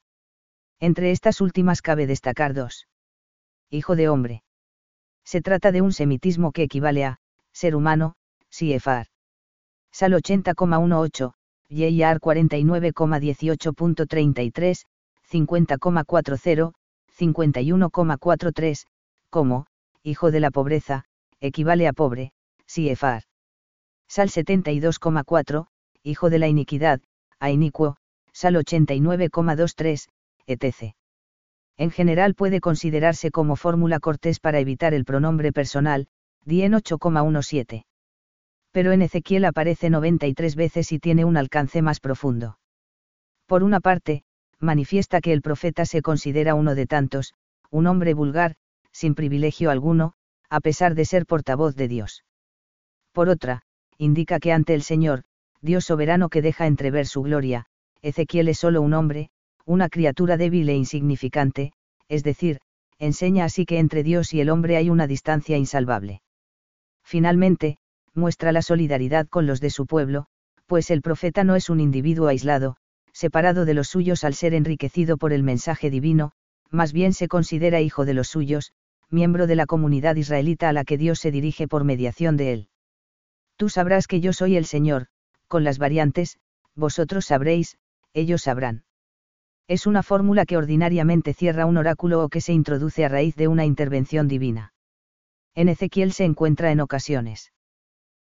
Entre 0.81 1.11
estas 1.11 1.43
últimas 1.43 1.83
cabe 1.83 2.07
destacar 2.07 2.55
dos. 2.55 2.89
Hijo 3.71 3.97
de 3.97 4.09
hombre. 4.09 4.43
Se 5.25 5.43
trata 5.43 5.73
de 5.73 5.83
un 5.83 5.93
semitismo 5.93 6.53
que 6.53 6.63
equivale 6.63 7.05
a, 7.05 7.19
ser 7.53 7.77
humano, 7.77 8.15
Siefar. 8.49 9.09
Sal 9.93 10.15
80,18, 10.15 11.35
Yeyar 11.69 12.21
49,18.33, 12.21 14.87
50,40, 15.31 16.73
51,43, 17.17 18.87
como, 19.29 19.67
hijo 20.03 20.31
de 20.31 20.41
la 20.41 20.51
pobreza, 20.51 21.05
equivale 21.41 21.87
a 21.87 21.93
pobre, 21.93 22.33
Siefar. 22.67 23.25
Sal 24.09 24.31
72,4, 24.31 25.67
hijo 26.03 26.31
de 26.31 26.39
la 26.39 26.49
iniquidad, 26.49 27.03
a 27.39 27.51
inicuo, 27.51 27.99
Sal 28.33 28.55
89,23, 28.57 30.09
en 31.81 31.91
general 31.91 32.35
puede 32.35 32.61
considerarse 32.61 33.31
como 33.31 33.57
fórmula 33.57 34.01
cortés 34.01 34.39
para 34.39 34.59
evitar 34.59 34.93
el 34.93 35.07
pronombre 35.07 35.51
personal, 35.51 36.09
Dien 36.45 36.73
8,17. 36.73 37.85
Pero 38.71 38.93
en 38.93 39.03
Ezequiel 39.03 39.47
aparece 39.47 39.89
93 39.89 40.57
veces 40.57 40.93
y 40.93 40.99
tiene 40.99 41.25
un 41.25 41.37
alcance 41.37 41.81
más 41.81 42.01
profundo. 42.01 42.59
Por 43.47 43.63
una 43.63 43.81
parte, 43.81 44.25
manifiesta 44.59 45.21
que 45.21 45.33
el 45.33 45.41
profeta 45.41 45.87
se 45.87 46.03
considera 46.03 46.55
uno 46.55 46.75
de 46.75 46.87
tantos, 46.87 47.33
un 47.71 47.87
hombre 47.87 48.13
vulgar, 48.15 48.57
sin 48.93 49.15
privilegio 49.15 49.71
alguno, 49.71 50.13
a 50.51 50.61
pesar 50.61 50.95
de 50.95 51.05
ser 51.05 51.25
portavoz 51.25 51.77
de 51.77 51.89
Dios. 51.89 52.25
Por 53.13 53.29
otra, 53.29 53.63
indica 53.97 54.39
que 54.39 54.53
ante 54.53 54.75
el 54.75 54.83
Señor, 54.83 55.23
Dios 55.63 55.85
soberano 55.85 56.29
que 56.29 56.43
deja 56.43 56.67
entrever 56.67 57.07
su 57.07 57.23
gloria, 57.23 57.67
Ezequiel 58.03 58.49
es 58.49 58.59
solo 58.59 58.83
un 58.83 58.95
hombre, 58.95 59.31
una 59.71 59.89
criatura 59.89 60.37
débil 60.37 60.69
e 60.69 60.75
insignificante, 60.75 61.73
es 62.09 62.25
decir, 62.25 62.59
enseña 62.99 63.45
así 63.45 63.67
que 63.67 63.79
entre 63.79 64.03
Dios 64.03 64.35
y 64.35 64.41
el 64.41 64.51
hombre 64.51 64.77
hay 64.77 64.91
una 64.91 65.07
distancia 65.07 65.57
insalvable. 65.57 66.23
Finalmente, 67.05 67.77
muestra 68.13 68.51
la 68.51 68.63
solidaridad 68.63 69.29
con 69.29 69.47
los 69.47 69.61
de 69.61 69.71
su 69.71 69.87
pueblo, 69.87 70.27
pues 70.67 70.91
el 70.91 71.03
profeta 71.03 71.45
no 71.45 71.55
es 71.55 71.71
un 71.71 71.79
individuo 71.79 72.27
aislado, 72.27 72.79
separado 73.13 73.65
de 73.65 73.75
los 73.75 73.87
suyos 73.87 74.25
al 74.25 74.35
ser 74.35 74.55
enriquecido 74.55 75.17
por 75.17 75.33
el 75.33 75.45
mensaje 75.45 75.89
divino, 75.89 76.33
más 76.71 76.93
bien 76.93 77.13
se 77.13 77.29
considera 77.29 77.81
hijo 77.81 78.05
de 78.05 78.15
los 78.15 78.27
suyos, 78.27 78.73
miembro 79.09 79.47
de 79.47 79.55
la 79.55 79.67
comunidad 79.67 80.17
israelita 80.17 80.69
a 80.69 80.73
la 80.73 80.83
que 80.83 80.99
Dios 80.99 81.21
se 81.21 81.31
dirige 81.31 81.69
por 81.69 81.85
mediación 81.85 82.37
de 82.37 82.53
él. 82.55 82.69
Tú 83.57 83.69
sabrás 83.69 84.09
que 84.09 84.21
yo 84.21 84.33
soy 84.33 84.57
el 84.57 84.65
Señor, 84.65 85.07
con 85.47 85.63
las 85.63 85.79
variantes, 85.79 86.41
vosotros 86.75 87.27
sabréis, 87.27 87.79
ellos 88.15 88.43
sabrán. 88.43 88.83
Es 89.71 89.87
una 89.87 90.03
fórmula 90.03 90.47
que 90.47 90.57
ordinariamente 90.57 91.33
cierra 91.33 91.65
un 91.65 91.77
oráculo 91.77 92.25
o 92.25 92.29
que 92.29 92.41
se 92.41 92.53
introduce 92.53 93.05
a 93.05 93.09
raíz 93.09 93.37
de 93.37 93.47
una 93.47 93.65
intervención 93.65 94.27
divina. 94.27 94.73
En 95.55 95.69
Ezequiel 95.69 96.13
se 96.13 96.25
encuentra 96.25 96.73
en 96.73 96.81
ocasiones. 96.81 97.53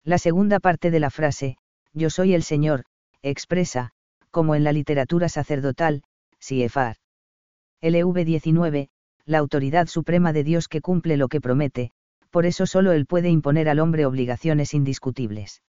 La 0.04 0.18
segunda 0.18 0.60
parte 0.60 0.90
de 0.90 1.00
la 1.00 1.08
frase, 1.08 1.56
Yo 1.94 2.10
soy 2.10 2.34
el 2.34 2.42
Señor, 2.42 2.84
expresa, 3.22 3.92
como 4.30 4.54
en 4.54 4.64
la 4.64 4.72
literatura 4.72 5.30
sacerdotal, 5.30 6.02
Siefar. 6.38 6.96
LV 7.80 8.22
19, 8.26 8.90
la 9.24 9.38
autoridad 9.38 9.86
suprema 9.86 10.34
de 10.34 10.44
Dios 10.44 10.68
que 10.68 10.82
cumple 10.82 11.16
lo 11.16 11.28
que 11.28 11.40
promete, 11.40 11.90
por 12.28 12.44
eso 12.44 12.66
solo 12.66 12.92
Él 12.92 13.06
puede 13.06 13.30
imponer 13.30 13.70
al 13.70 13.78
hombre 13.78 14.04
obligaciones 14.04 14.74
indiscutibles 14.74 15.62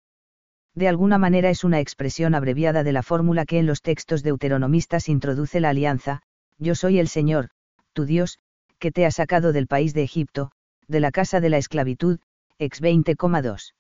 de 0.75 0.89
alguna 0.89 1.19
manera 1.19 1.51
es 1.51 1.65
una 1.65 1.81
expresión 1.81 2.35
abreviada 2.35 2.83
de 2.83 2.93
la 2.93 3.03
fórmula 3.03 3.45
que 3.45 3.59
en 3.59 3.67
los 3.67 3.83
textos 3.83 4.23
deuteronomistas 4.23 5.09
introduce 5.09 5.61
la 5.61 5.71
alianza, 5.71 6.23
yo 6.59 6.75
soy 6.75 6.99
el 6.99 7.09
Señor, 7.09 7.51
tu 7.93 8.05
Dios, 8.05 8.39
que 8.79 8.93
te 8.93 9.05
ha 9.07 9.11
sacado 9.11 9.53
del 9.53 9.67
país 9.67 9.95
de 9.95 10.03
Egipto, 10.03 10.53
de 10.87 11.01
la 11.01 11.11
casa 11.11 11.41
de 11.41 11.51
la 11.51 11.59
esclavitud, 11.59 12.21
ex 12.59 12.81
20,2. 12.81 13.75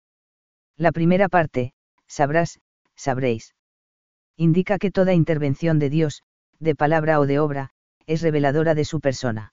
La 0.77 0.93
primera 0.93 1.29
parte, 1.29 1.73
sabrás, 2.07 2.61
sabréis. 2.97 3.55
Indica 4.37 4.79
que 4.79 4.91
toda 4.91 5.13
intervención 5.13 5.79
de 5.79 5.91
Dios, 5.91 6.23
de 6.59 6.75
palabra 6.75 7.21
o 7.21 7.27
de 7.27 7.39
obra, 7.39 7.71
es 8.07 8.23
reveladora 8.23 8.75
de 8.75 8.85
su 8.85 9.01
persona. 9.01 9.53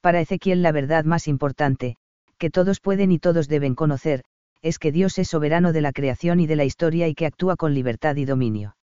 Para 0.00 0.20
Ezequiel 0.20 0.62
la 0.62 0.72
verdad 0.72 1.04
más 1.04 1.28
importante, 1.28 1.96
que 2.38 2.50
todos 2.50 2.80
pueden 2.80 3.12
y 3.12 3.18
todos 3.18 3.48
deben 3.48 3.74
conocer, 3.74 4.24
es 4.62 4.78
que 4.78 4.92
Dios 4.92 5.18
es 5.18 5.28
soberano 5.28 5.72
de 5.72 5.80
la 5.80 5.92
creación 5.92 6.40
y 6.40 6.46
de 6.46 6.56
la 6.56 6.64
historia 6.64 7.08
y 7.08 7.14
que 7.14 7.26
actúa 7.26 7.56
con 7.56 7.74
libertad 7.74 8.16
y 8.16 8.24
dominio. 8.24 8.76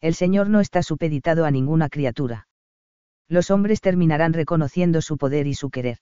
El 0.00 0.14
Señor 0.14 0.48
no 0.48 0.60
está 0.60 0.82
supeditado 0.82 1.44
a 1.44 1.50
ninguna 1.50 1.88
criatura. 1.88 2.48
Los 3.28 3.50
hombres 3.50 3.80
terminarán 3.80 4.32
reconociendo 4.32 5.00
su 5.02 5.16
poder 5.16 5.46
y 5.46 5.54
su 5.54 5.70
querer. 5.70 5.98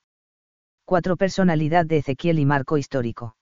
4. 0.87 1.16
Personalidad 1.16 1.87
de 1.87 1.99
Ezequiel 1.99 2.38
y 2.38 2.47
marco 2.47 2.78
histórico. 2.78 3.37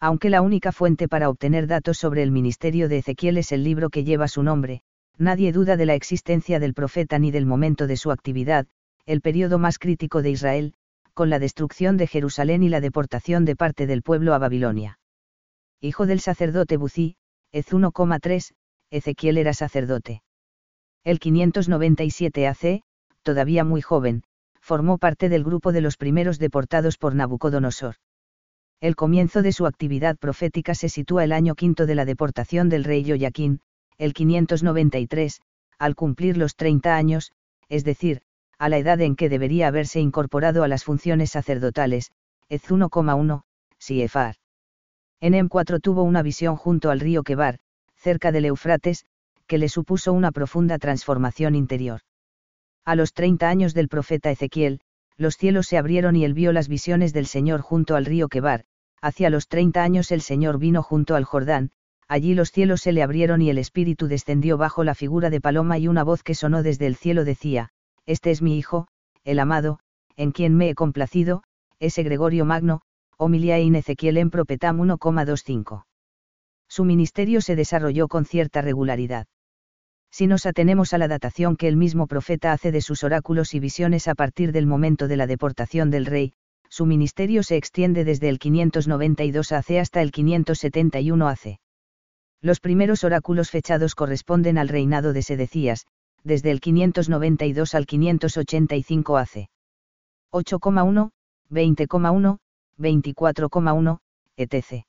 Aunque 0.00 0.30
la 0.30 0.42
única 0.42 0.72
fuente 0.72 1.08
para 1.08 1.28
obtener 1.28 1.66
datos 1.66 1.98
sobre 1.98 2.22
el 2.22 2.30
ministerio 2.30 2.88
de 2.88 2.98
Ezequiel 2.98 3.38
es 3.38 3.52
el 3.52 3.64
libro 3.64 3.90
que 3.90 4.04
lleva 4.04 4.28
su 4.28 4.42
nombre, 4.42 4.82
nadie 5.16 5.52
duda 5.52 5.76
de 5.76 5.86
la 5.86 5.94
existencia 5.94 6.60
del 6.60 6.74
profeta 6.74 7.18
ni 7.18 7.30
del 7.30 7.46
momento 7.46 7.86
de 7.86 7.96
su 7.96 8.10
actividad, 8.10 8.66
el 9.06 9.20
periodo 9.20 9.58
más 9.58 9.78
crítico 9.78 10.22
de 10.22 10.30
Israel, 10.30 10.74
con 11.14 11.30
la 11.30 11.38
destrucción 11.38 11.96
de 11.96 12.06
Jerusalén 12.06 12.62
y 12.62 12.68
la 12.68 12.80
deportación 12.80 13.44
de 13.44 13.56
parte 13.56 13.86
del 13.86 14.02
pueblo 14.02 14.34
a 14.34 14.38
Babilonia. 14.38 14.98
Hijo 15.80 16.06
del 16.06 16.20
sacerdote 16.20 16.76
Bucí, 16.76 17.16
Ez 17.52 17.68
1,3, 17.68 18.52
Ezequiel 18.90 19.38
era 19.38 19.54
sacerdote. 19.54 20.22
El 21.04 21.20
597 21.20 22.48
AC, 22.48 22.82
todavía 23.22 23.64
muy 23.64 23.80
joven, 23.80 24.24
formó 24.60 24.98
parte 24.98 25.28
del 25.28 25.44
grupo 25.44 25.72
de 25.72 25.82
los 25.82 25.96
primeros 25.96 26.38
deportados 26.38 26.96
por 26.96 27.14
Nabucodonosor. 27.14 27.96
El 28.80 28.96
comienzo 28.96 29.42
de 29.42 29.52
su 29.52 29.66
actividad 29.66 30.16
profética 30.16 30.74
se 30.74 30.88
sitúa 30.88 31.24
el 31.24 31.32
año 31.32 31.54
quinto 31.54 31.86
de 31.86 31.94
la 31.94 32.04
deportación 32.04 32.68
del 32.68 32.84
rey 32.84 33.04
Joaquín, 33.06 33.60
el 33.98 34.14
593, 34.14 35.40
al 35.78 35.94
cumplir 35.94 36.36
los 36.36 36.56
30 36.56 36.96
años, 36.96 37.32
es 37.68 37.84
decir, 37.84 38.22
a 38.64 38.70
la 38.70 38.78
edad 38.78 38.98
en 39.02 39.14
que 39.14 39.28
debería 39.28 39.68
haberse 39.68 40.00
incorporado 40.00 40.64
a 40.64 40.68
las 40.68 40.84
funciones 40.84 41.32
sacerdotales, 41.32 42.12
Ez 42.48 42.62
1,1, 42.70 43.42
Siefar. 43.76 44.36
En 45.20 45.34
M4 45.34 45.82
tuvo 45.82 46.02
una 46.02 46.22
visión 46.22 46.56
junto 46.56 46.88
al 46.88 46.98
río 46.98 47.24
Kebar, 47.24 47.58
cerca 47.94 48.32
del 48.32 48.46
Eufrates, 48.46 49.04
que 49.46 49.58
le 49.58 49.68
supuso 49.68 50.14
una 50.14 50.32
profunda 50.32 50.78
transformación 50.78 51.54
interior. 51.56 52.00
A 52.86 52.94
los 52.94 53.12
30 53.12 53.46
años 53.50 53.74
del 53.74 53.88
profeta 53.88 54.30
Ezequiel, 54.30 54.80
los 55.18 55.36
cielos 55.36 55.66
se 55.66 55.76
abrieron 55.76 56.16
y 56.16 56.24
él 56.24 56.32
vio 56.32 56.50
las 56.54 56.66
visiones 56.66 57.12
del 57.12 57.26
Señor 57.26 57.60
junto 57.60 57.96
al 57.96 58.06
río 58.06 58.28
Kebar, 58.28 58.64
hacia 59.02 59.28
los 59.28 59.48
30 59.48 59.82
años 59.82 60.10
el 60.10 60.22
Señor 60.22 60.58
vino 60.58 60.82
junto 60.82 61.16
al 61.16 61.24
Jordán, 61.24 61.70
allí 62.08 62.32
los 62.32 62.50
cielos 62.50 62.80
se 62.80 62.92
le 62.92 63.02
abrieron 63.02 63.42
y 63.42 63.50
el 63.50 63.58
Espíritu 63.58 64.06
descendió 64.06 64.56
bajo 64.56 64.84
la 64.84 64.94
figura 64.94 65.28
de 65.28 65.42
paloma 65.42 65.76
y 65.76 65.86
una 65.86 66.02
voz 66.02 66.22
que 66.22 66.34
sonó 66.34 66.62
desde 66.62 66.86
el 66.86 66.96
cielo 66.96 67.26
decía, 67.26 67.70
este 68.06 68.30
es 68.30 68.42
mi 68.42 68.58
Hijo, 68.58 68.86
el 69.24 69.38
amado, 69.38 69.78
en 70.16 70.32
quien 70.32 70.56
me 70.56 70.68
he 70.68 70.74
complacido, 70.74 71.42
ese 71.78 72.02
Gregorio 72.02 72.44
Magno, 72.44 72.82
homilia 73.16 73.58
in 73.60 73.74
Ezequiel 73.74 74.18
en 74.18 74.30
Propetam 74.30 74.78
1,25. 74.78 75.84
Su 76.68 76.84
ministerio 76.84 77.40
se 77.40 77.56
desarrolló 77.56 78.08
con 78.08 78.24
cierta 78.24 78.62
regularidad. 78.62 79.26
Si 80.10 80.26
nos 80.26 80.46
atenemos 80.46 80.92
a 80.92 80.98
la 80.98 81.08
datación 81.08 81.56
que 81.56 81.68
el 81.68 81.76
mismo 81.76 82.06
profeta 82.06 82.52
hace 82.52 82.70
de 82.70 82.80
sus 82.80 83.02
oráculos 83.02 83.54
y 83.54 83.60
visiones 83.60 84.06
a 84.06 84.14
partir 84.14 84.52
del 84.52 84.66
momento 84.66 85.08
de 85.08 85.16
la 85.16 85.26
deportación 85.26 85.90
del 85.90 86.06
rey, 86.06 86.32
su 86.68 86.86
ministerio 86.86 87.42
se 87.42 87.56
extiende 87.56 88.04
desde 88.04 88.28
el 88.28 88.38
592 88.38 89.52
AC 89.52 89.70
hasta 89.80 90.02
el 90.02 90.12
571 90.12 91.28
AC. 91.28 91.58
Los 92.40 92.60
primeros 92.60 93.04
oráculos 93.04 93.50
fechados 93.50 93.94
corresponden 93.94 94.58
al 94.58 94.68
reinado 94.68 95.12
de 95.12 95.22
Sedecías, 95.22 95.86
desde 96.24 96.50
el 96.50 96.60
592 96.60 97.74
al 97.74 97.86
585 97.86 99.18
AC. 99.18 99.48
8,1, 100.32 101.10
20,1, 101.50 102.38
24,1, 102.78 103.98
etc. 104.36 104.84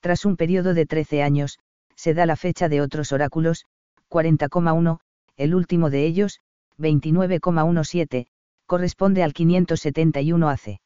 Tras 0.00 0.24
un 0.24 0.36
periodo 0.36 0.72
de 0.72 0.86
13 0.86 1.22
años, 1.22 1.58
se 1.96 2.14
da 2.14 2.24
la 2.24 2.36
fecha 2.36 2.68
de 2.68 2.80
otros 2.80 3.12
oráculos, 3.12 3.66
40,1, 4.08 5.00
el 5.36 5.54
último 5.54 5.90
de 5.90 6.06
ellos, 6.06 6.40
29,17, 6.78 8.26
corresponde 8.66 9.22
al 9.22 9.34
571 9.34 10.48
AC. 10.48 10.80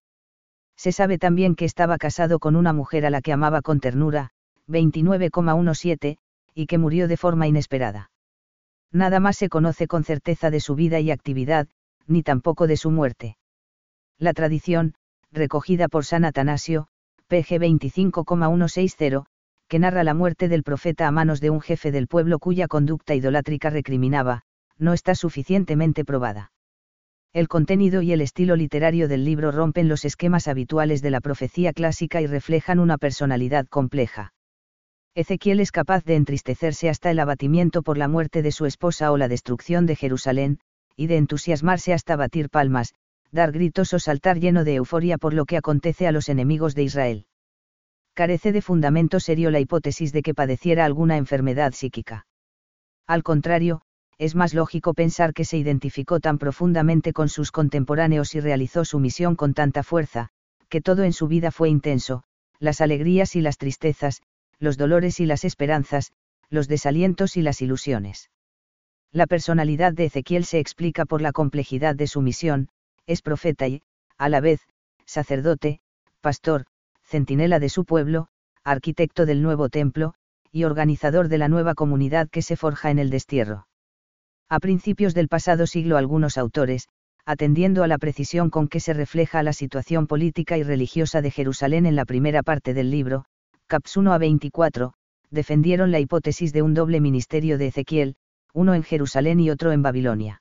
Se 0.76 0.92
sabe 0.92 1.18
también 1.18 1.54
que 1.54 1.64
estaba 1.66 1.98
casado 1.98 2.38
con 2.38 2.57
una 2.57 2.72
mujer 2.72 3.04
a 3.04 3.11
la 3.11 3.20
que 3.20 3.33
amaba 3.33 3.62
con 3.62 3.81
ternura, 3.81 4.31
29,17, 4.68 6.18
y 6.54 6.66
que 6.66 6.78
murió 6.78 7.09
de 7.09 7.16
forma 7.16 7.46
inesperada 7.46 8.11
nada 8.92 9.20
más 9.20 9.37
se 9.37 9.48
conoce 9.48 9.87
con 9.87 10.05
certeza 10.05 10.51
de 10.51 10.61
su 10.61 10.74
vida 10.74 11.01
y 11.01 11.11
actividad, 11.11 11.68
ni 12.07 12.22
tampoco 12.22 12.66
de 12.66 12.77
su 12.77 12.90
muerte. 12.90 13.37
La 14.18 14.33
tradición, 14.33 14.94
recogida 15.31 15.88
por 15.88 16.05
San 16.05 16.24
Atanasio, 16.24 16.88
pg 17.29 17.59
25,160, 17.59 19.27
que 19.68 19.79
narra 19.79 20.03
la 20.03 20.14
muerte 20.14 20.48
del 20.48 20.62
profeta 20.62 21.07
a 21.07 21.11
manos 21.11 21.40
de 21.40 21.51
un 21.51 21.61
jefe 21.61 21.92
del 21.92 22.09
pueblo 22.09 22.38
cuya 22.38 22.68
conducta 22.68 23.14
idolátrica 23.14 23.68
recriminaba, 23.68 24.42
no 24.79 24.94
está 24.94 25.14
suficientemente 25.14 26.05
probada. 26.05 26.53
El 27.35 27.48
contenido 27.48 28.01
y 28.01 28.12
el 28.12 28.22
estilo 28.22 28.57
literario 28.57 29.07
del 29.07 29.24
libro 29.24 29.53
rompen 29.53 29.88
los 29.88 30.07
esquemas 30.07 30.48
habituales 30.48 31.03
de 31.03 31.11
la 31.11 31.20
profecía 31.20 31.74
clásica 31.74 32.22
y 32.22 32.27
reflejan 32.27 32.79
una 32.79 32.96
personalidad 32.96 33.66
compleja. 33.66 34.33
Ezequiel 35.18 35.59
es 35.59 35.72
capaz 35.72 36.04
de 36.04 36.14
entristecerse 36.14 36.88
hasta 36.88 37.11
el 37.11 37.18
abatimiento 37.18 37.83
por 37.83 37.98
la 37.98 38.07
muerte 38.07 38.40
de 38.40 38.52
su 38.52 38.66
esposa 38.66 39.11
o 39.11 39.16
la 39.16 39.26
destrucción 39.26 39.85
de 39.85 39.96
Jerusalén, 39.96 40.61
y 40.94 41.09
de 41.09 41.16
entusiasmarse 41.16 41.92
hasta 41.92 42.14
batir 42.14 42.50
palmas, 42.50 42.94
dar 43.33 43.50
gritos 43.50 43.92
o 43.94 43.98
saltar 43.98 44.38
lleno 44.38 44.62
de 44.62 44.76
euforia 44.76 45.18
por 45.18 45.35
lo 45.35 45.44
que 45.44 45.57
acontece 45.57 46.07
a 46.07 46.12
los 46.12 46.28
enemigos 46.28 46.76
de 46.76 46.85
Israel. 46.85 47.26
Carece 48.14 48.52
de 48.52 48.62
fundamento 48.62 49.18
serio 49.18 49.50
la 49.50 49.59
hipótesis 49.59 50.12
de 50.12 50.22
que 50.22 50.35
padeciera 50.35 50.85
alguna 50.85 51.16
enfermedad 51.16 51.72
psíquica. 51.72 52.28
Al 53.04 53.24
contrario, 53.24 53.81
es 54.18 54.37
más 54.37 54.54
lógico 54.54 54.94
pensar 54.94 55.35
que 55.35 55.44
se 55.44 55.59
identificó 55.59 56.20
tan 56.20 56.38
profundamente 56.38 57.12
con 57.12 57.28
sus 57.28 57.50
contemporáneos 57.50 58.37
y 58.37 58.40
realizó 58.40 58.85
su 58.85 59.00
misión 59.00 59.35
con 59.35 59.52
tanta 59.52 59.83
fuerza, 59.83 60.28
que 60.68 60.81
todo 60.81 61.02
en 61.02 61.12
su 61.12 61.26
vida 61.26 61.50
fue 61.50 61.70
intenso, 61.70 62.22
las 62.61 62.81
alegrías 62.81 63.35
y 63.35 63.40
las 63.40 63.59
tristezas, 63.59 64.22
los 64.59 64.77
dolores 64.77 65.21
y 65.21 65.27
las 65.27 65.44
esperanzas, 65.44 66.12
los 66.51 66.68
desalientos 66.68 67.37
y 67.37 67.42
las 67.42 67.62
ilusiones. 67.62 68.31
La 69.12 69.27
personalidad 69.27 69.92
de 69.92 70.07
Ezequiel 70.07 70.44
se 70.44 70.59
explica 70.59 71.05
por 71.05 71.23
la 71.23 71.33
complejidad 71.33 71.94
de 71.94 72.07
su 72.07 72.21
misión, 72.21 72.68
es 73.07 73.23
profeta 73.23 73.68
y, 73.68 73.83
a 74.18 74.29
la 74.29 74.40
vez, 74.40 74.61
sacerdote, 75.07 75.81
pastor, 76.21 76.66
centinela 77.03 77.59
de 77.59 77.68
su 77.68 77.85
pueblo, 77.85 78.29
arquitecto 78.64 79.25
del 79.25 79.42
nuevo 79.42 79.68
templo, 79.71 80.14
y 80.53 80.64
organizador 80.64 81.29
de 81.29 81.38
la 81.38 81.49
nueva 81.49 81.75
comunidad 81.75 82.29
que 82.29 82.42
se 82.42 82.57
forja 82.57 82.90
en 82.90 82.99
el 82.99 83.11
destierro. 83.11 83.66
A 84.49 84.61
principios 84.61 85.14
del 85.14 85.29
pasado 85.29 85.66
siglo 85.66 85.97
algunos 85.97 86.38
autores, 86.38 86.88
atendiendo 87.25 87.83
a 87.83 87.87
la 87.87 87.99
precisión 87.99 88.51
con 88.51 88.68
que 88.68 88.81
se 88.81 88.94
refleja 88.94 89.42
la 89.42 89.53
situación 89.53 90.07
política 90.07 90.57
y 90.57 90.62
religiosa 90.62 91.21
de 91.21 91.31
Jerusalén 91.31 91.85
en 91.87 91.97
la 91.97 92.07
primera 92.07 92.42
parte 92.42 92.73
del 92.73 92.90
libro, 92.90 93.27
Caps 93.68 93.98
1 93.98 94.14
a 94.14 94.18
24, 94.18 94.94
defendieron 95.31 95.92
la 95.92 96.00
hipótesis 96.00 96.54
de 96.54 96.62
un 96.62 96.72
doble 96.72 97.02
ministerio 97.02 97.59
de 97.59 97.66
Ezequiel, 97.66 98.16
uno 98.54 98.72
en 98.72 98.83
Jerusalén 98.83 99.40
y 99.40 99.50
otro 99.50 99.72
en 99.72 99.83
Babilonia. 99.83 100.40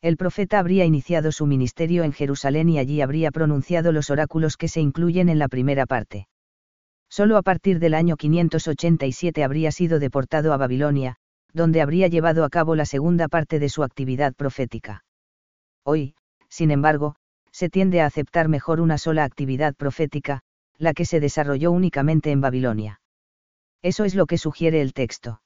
El 0.00 0.16
profeta 0.16 0.60
habría 0.60 0.84
iniciado 0.84 1.32
su 1.32 1.44
ministerio 1.46 2.04
en 2.04 2.12
Jerusalén 2.12 2.68
y 2.68 2.78
allí 2.78 3.00
habría 3.00 3.32
pronunciado 3.32 3.90
los 3.90 4.10
oráculos 4.10 4.56
que 4.56 4.68
se 4.68 4.80
incluyen 4.80 5.28
en 5.28 5.40
la 5.40 5.48
primera 5.48 5.86
parte. 5.86 6.28
Solo 7.08 7.36
a 7.36 7.42
partir 7.42 7.80
del 7.80 7.94
año 7.94 8.16
587 8.16 9.42
habría 9.42 9.72
sido 9.72 9.98
deportado 9.98 10.52
a 10.52 10.56
Babilonia, 10.56 11.16
donde 11.52 11.82
habría 11.82 12.06
llevado 12.06 12.44
a 12.44 12.48
cabo 12.48 12.76
la 12.76 12.86
segunda 12.86 13.26
parte 13.26 13.58
de 13.58 13.68
su 13.68 13.82
actividad 13.82 14.34
profética. 14.34 15.04
Hoy, 15.84 16.14
sin 16.48 16.70
embargo, 16.70 17.16
se 17.50 17.70
tiende 17.70 18.02
a 18.02 18.06
aceptar 18.06 18.48
mejor 18.48 18.80
una 18.80 18.98
sola 18.98 19.24
actividad 19.24 19.74
profética, 19.74 20.42
la 20.78 20.94
que 20.94 21.04
se 21.04 21.20
desarrolló 21.20 21.72
únicamente 21.72 22.30
en 22.30 22.40
Babilonia. 22.40 23.00
Eso 23.82 24.04
es 24.04 24.14
lo 24.14 24.26
que 24.26 24.38
sugiere 24.38 24.80
el 24.80 24.92
texto. 24.92 25.40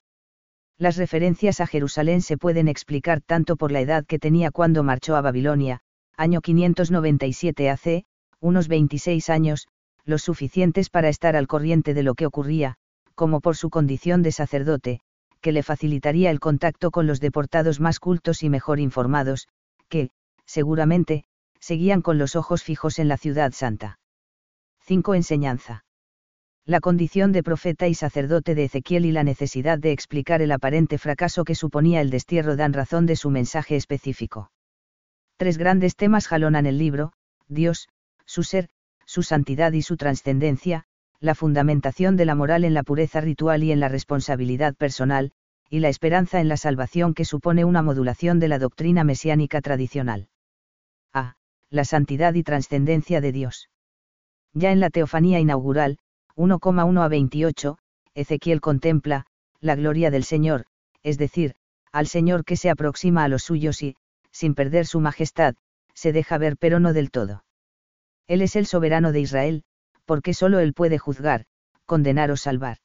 Las 0.78 0.96
referencias 0.96 1.60
a 1.60 1.66
Jerusalén 1.66 2.22
se 2.22 2.38
pueden 2.38 2.66
explicar 2.66 3.20
tanto 3.20 3.56
por 3.56 3.70
la 3.70 3.80
edad 3.80 4.06
que 4.06 4.18
tenía 4.18 4.50
cuando 4.50 4.82
marchó 4.82 5.14
a 5.14 5.20
Babilonia, 5.20 5.80
año 6.16 6.40
597 6.40 7.70
AC, 7.70 8.04
unos 8.40 8.68
26 8.68 9.28
años, 9.28 9.68
los 10.04 10.22
suficientes 10.22 10.88
para 10.88 11.08
estar 11.08 11.36
al 11.36 11.46
corriente 11.46 11.94
de 11.94 12.02
lo 12.02 12.14
que 12.14 12.26
ocurría, 12.26 12.76
como 13.14 13.40
por 13.40 13.56
su 13.56 13.68
condición 13.68 14.22
de 14.22 14.32
sacerdote, 14.32 15.00
que 15.42 15.52
le 15.52 15.62
facilitaría 15.62 16.30
el 16.30 16.40
contacto 16.40 16.90
con 16.90 17.06
los 17.06 17.20
deportados 17.20 17.80
más 17.80 18.00
cultos 18.00 18.42
y 18.42 18.48
mejor 18.48 18.80
informados, 18.80 19.48
que, 19.88 20.10
seguramente, 20.46 21.24
seguían 21.60 22.00
con 22.02 22.16
los 22.18 22.36
ojos 22.36 22.62
fijos 22.62 22.98
en 22.98 23.08
la 23.08 23.18
ciudad 23.18 23.52
santa. 23.52 23.99
5. 24.90 25.14
Enseñanza 25.14 25.84
la 26.66 26.80
condición 26.80 27.30
de 27.30 27.44
profeta 27.44 27.86
y 27.86 27.94
sacerdote 27.94 28.56
de 28.56 28.64
Ezequiel 28.64 29.04
y 29.04 29.12
la 29.12 29.22
necesidad 29.22 29.78
de 29.78 29.92
explicar 29.92 30.42
el 30.42 30.50
aparente 30.50 30.98
fracaso 30.98 31.44
que 31.44 31.54
suponía 31.54 32.00
el 32.00 32.10
destierro 32.10 32.56
dan 32.56 32.72
razón 32.72 33.06
de 33.06 33.14
su 33.14 33.30
mensaje 33.30 33.76
específico. 33.76 34.50
Tres 35.36 35.58
grandes 35.58 35.94
temas 35.94 36.26
jalonan 36.26 36.66
el 36.66 36.76
libro, 36.76 37.12
Dios, 37.46 37.88
su 38.26 38.42
ser, 38.42 38.68
su 39.06 39.22
santidad 39.22 39.70
y 39.70 39.82
su 39.82 39.96
trascendencia, 39.96 40.86
la 41.20 41.36
fundamentación 41.36 42.16
de 42.16 42.24
la 42.24 42.34
moral 42.34 42.64
en 42.64 42.74
la 42.74 42.82
pureza 42.82 43.20
ritual 43.20 43.62
y 43.62 43.70
en 43.70 43.78
la 43.78 43.88
responsabilidad 43.88 44.74
personal, 44.74 45.30
y 45.68 45.78
la 45.78 45.88
esperanza 45.88 46.40
en 46.40 46.48
la 46.48 46.56
salvación 46.56 47.14
que 47.14 47.24
supone 47.24 47.64
una 47.64 47.82
modulación 47.82 48.40
de 48.40 48.48
la 48.48 48.58
doctrina 48.58 49.04
mesiánica 49.04 49.60
tradicional. 49.60 50.26
A. 51.12 51.36
La 51.70 51.84
santidad 51.84 52.34
y 52.34 52.42
trascendencia 52.42 53.20
de 53.20 53.30
Dios. 53.30 53.70
Ya 54.54 54.72
en 54.72 54.80
la 54.80 54.90
teofanía 54.90 55.40
inaugural, 55.40 55.98
1,1 56.36 57.02
a 57.02 57.08
28, 57.08 57.78
Ezequiel 58.14 58.60
contempla, 58.60 59.26
la 59.60 59.76
gloria 59.76 60.10
del 60.10 60.24
Señor, 60.24 60.66
es 61.02 61.18
decir, 61.18 61.54
al 61.92 62.06
Señor 62.06 62.44
que 62.44 62.56
se 62.56 62.70
aproxima 62.70 63.24
a 63.24 63.28
los 63.28 63.42
suyos 63.42 63.82
y, 63.82 63.96
sin 64.30 64.54
perder 64.54 64.86
su 64.86 65.00
majestad, 65.00 65.54
se 65.94 66.12
deja 66.12 66.38
ver 66.38 66.56
pero 66.56 66.80
no 66.80 66.92
del 66.92 67.10
todo. 67.10 67.44
Él 68.26 68.42
es 68.42 68.56
el 68.56 68.66
soberano 68.66 69.12
de 69.12 69.20
Israel, 69.20 69.64
porque 70.04 70.34
solo 70.34 70.60
Él 70.60 70.72
puede 70.72 70.98
juzgar, 70.98 71.46
condenar 71.86 72.30
o 72.30 72.36
salvar. 72.36 72.78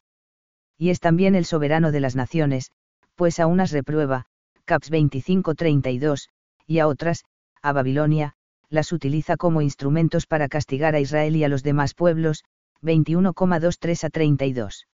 Y 0.78 0.90
es 0.90 1.00
también 1.00 1.36
el 1.36 1.46
soberano 1.46 1.92
de 1.92 2.00
las 2.00 2.16
naciones, 2.16 2.72
pues 3.16 3.40
a 3.40 3.48
unas 3.48 3.72
reprueba, 3.72 4.26
Caps 4.66 4.92
25-32, 4.92 6.30
y 6.68 6.80
a 6.80 6.88
otras, 6.88 7.24
a 7.62 7.72
Babilonia, 7.72 8.36
las 8.76 8.92
utiliza 8.92 9.38
como 9.38 9.64
instrumentos 9.64 10.28
para 10.28 10.48
castigar 10.48 10.94
a 10.94 11.00
Israel 11.00 11.36
y 11.36 11.44
a 11.44 11.50
los 11.50 11.64
demás 11.64 11.96
pueblos, 11.96 12.44
21,23 12.84 14.04
a 14.04 14.10
32. 14.10 14.88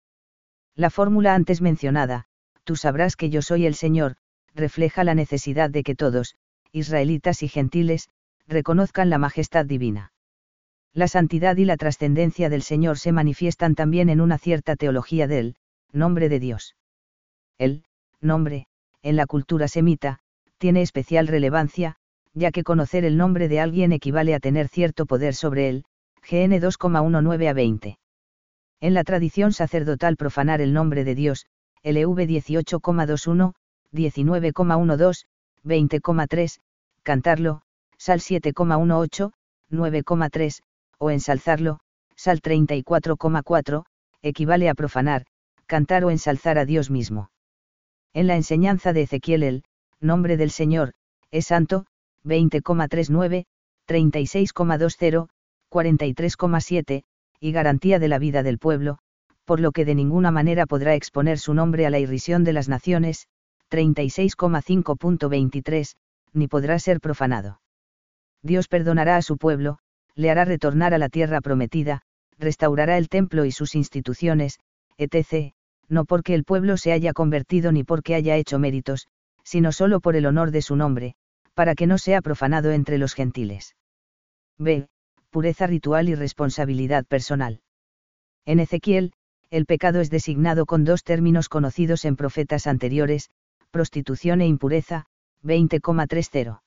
La 0.76 0.90
fórmula 0.90 1.36
antes 1.36 1.62
mencionada, 1.62 2.26
tú 2.64 2.78
sabrás 2.78 3.18
que 3.18 3.30
yo 3.30 3.42
soy 3.42 3.66
el 3.66 3.76
Señor, 3.76 4.16
refleja 4.56 5.04
la 5.04 5.16
necesidad 5.16 5.70
de 5.70 5.84
que 5.84 5.96
todos, 5.96 6.36
israelitas 6.72 7.44
y 7.44 7.50
gentiles, 7.50 8.08
reconozcan 8.48 9.10
la 9.10 9.18
majestad 9.18 9.66
divina. 9.66 10.14
La 10.94 11.08
santidad 11.08 11.58
y 11.58 11.66
la 11.66 11.78
trascendencia 11.78 12.50
del 12.50 12.62
Señor 12.62 12.98
se 12.98 13.12
manifiestan 13.12 13.76
también 13.76 14.10
en 14.10 14.22
una 14.22 14.38
cierta 14.38 14.76
teología 14.76 15.28
del 15.28 15.56
nombre 15.92 16.30
de 16.30 16.40
Dios. 16.40 16.76
El 17.58 17.84
nombre, 18.20 18.68
en 19.02 19.16
la 19.16 19.26
cultura 19.26 19.68
semita, 19.68 20.20
tiene 20.58 20.82
especial 20.82 21.28
relevancia, 21.28 21.98
ya 22.34 22.52
que 22.52 22.64
conocer 22.64 23.06
el 23.06 23.18
nombre 23.18 23.48
de 23.48 23.60
alguien 23.60 23.92
equivale 23.92 24.34
a 24.34 24.40
tener 24.40 24.68
cierto 24.68 25.06
poder 25.06 25.36
sobre 25.36 25.70
él, 25.70 25.84
GN 26.30 26.60
2,19 26.60 27.50
a 27.50 27.54
20. 27.54 27.98
En 28.80 28.94
la 28.94 29.04
tradición 29.04 29.54
sacerdotal 29.54 30.18
profanar 30.18 30.62
el 30.62 30.74
nombre 30.74 31.04
de 31.04 31.16
Dios, 31.16 31.46
LV 31.84 32.18
18,21, 32.28 33.54
19,12, 33.94 35.26
20,3, 35.64 36.60
cantarlo, 37.04 37.62
Sal 37.98 38.20
7,18, 38.20 39.32
9,3, 39.72 40.62
o 40.98 41.12
ensalzarlo, 41.12 41.80
Sal 42.16 42.42
34,4, 42.42 43.86
equivale 44.22 44.70
a 44.70 44.74
profanar, 44.74 45.26
cantar 45.66 46.06
o 46.06 46.12
ensalzar 46.12 46.58
a 46.58 46.66
Dios 46.66 46.90
mismo. 46.90 47.32
En 48.14 48.28
la 48.28 48.36
enseñanza 48.36 48.94
de 48.94 49.04
Ezequiel 49.04 49.44
el 49.44 49.64
nombre 50.00 50.38
del 50.38 50.52
Señor, 50.52 50.94
es 51.32 51.48
santo, 51.48 51.86
20,39, 52.26 53.46
36,20, 53.88 55.28
43,7, 55.72 57.04
y 57.40 57.52
garantía 57.52 58.00
de 58.00 58.08
la 58.08 58.20
vida 58.20 58.44
del 58.44 58.60
pueblo, 58.60 59.00
por 59.46 59.60
lo 59.60 59.72
que 59.72 59.86
de 59.86 59.96
ninguna 59.96 60.32
manera 60.32 60.66
podrá 60.66 60.96
exponer 60.96 61.40
su 61.40 61.54
nombre 61.54 61.86
a 61.86 61.90
la 61.90 62.00
irrisión 62.00 62.44
de 62.44 62.54
las 62.54 62.70
naciones, 62.70 63.28
36,5.23, 63.70 65.96
ni 66.34 66.48
podrá 66.48 66.80
ser 66.80 67.00
profanado. 67.00 67.62
Dios 68.44 68.68
perdonará 68.68 69.18
a 69.18 69.22
su 69.22 69.38
pueblo, 69.38 69.78
le 70.16 70.30
hará 70.30 70.46
retornar 70.46 70.94
a 70.94 70.98
la 70.98 71.10
tierra 71.10 71.42
prometida, 71.42 72.02
restaurará 72.38 72.98
el 72.98 73.10
templo 73.10 73.46
y 73.46 73.52
sus 73.52 73.76
instituciones, 73.76 74.60
etc., 74.98 75.54
no 75.88 76.06
porque 76.06 76.34
el 76.34 76.44
pueblo 76.44 76.78
se 76.78 76.92
haya 76.92 77.14
convertido 77.14 77.72
ni 77.72 77.84
porque 77.84 78.16
haya 78.16 78.36
hecho 78.38 78.60
méritos, 78.60 79.08
sino 79.44 79.72
solo 79.72 80.00
por 80.00 80.16
el 80.16 80.26
honor 80.26 80.52
de 80.52 80.62
su 80.62 80.76
nombre, 80.76 81.16
para 81.54 81.76
que 81.76 81.88
no 81.88 81.98
sea 81.98 82.22
profanado 82.22 82.72
entre 82.72 82.98
los 82.98 83.14
gentiles. 83.14 83.76
B 84.58 84.88
pureza 85.32 85.66
ritual 85.66 86.10
y 86.10 86.16
responsabilidad 86.16 87.06
personal. 87.06 87.62
En 88.46 88.60
Ezequiel, 88.60 89.14
el 89.50 89.66
pecado 89.66 90.02
es 90.02 90.10
designado 90.10 90.66
con 90.66 90.84
dos 90.84 91.04
términos 91.04 91.48
conocidos 91.48 92.06
en 92.06 92.18
profetas 92.18 92.68
anteriores, 92.68 93.30
prostitución 93.72 94.42
e 94.42 94.48
impureza, 94.48 95.06
20,30. 95.44 96.62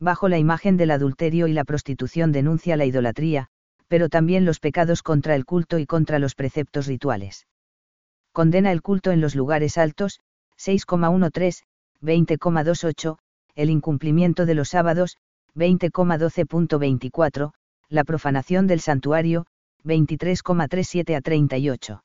Bajo 0.00 0.28
la 0.28 0.38
imagen 0.38 0.76
del 0.76 0.90
adulterio 0.90 1.46
y 1.46 1.52
la 1.52 1.64
prostitución 1.64 2.32
denuncia 2.32 2.76
la 2.76 2.84
idolatría, 2.84 3.48
pero 3.88 4.08
también 4.08 4.44
los 4.44 4.58
pecados 4.58 5.02
contra 5.02 5.36
el 5.36 5.44
culto 5.44 5.78
y 5.78 5.86
contra 5.86 6.18
los 6.18 6.34
preceptos 6.34 6.88
rituales. 6.88 7.46
Condena 8.32 8.72
el 8.72 8.82
culto 8.82 9.12
en 9.12 9.20
los 9.20 9.36
lugares 9.36 9.78
altos, 9.78 10.20
6,13, 10.58 11.62
20,28, 12.02 13.18
el 13.56 13.70
incumplimiento 13.70 14.46
de 14.46 14.54
los 14.54 14.68
sábados, 14.68 15.16
20,12.24, 15.56 17.52
la 17.88 18.04
profanación 18.04 18.66
del 18.66 18.80
santuario, 18.80 19.46
23,37 19.84 21.16
a 21.16 21.20
38. 21.20 22.04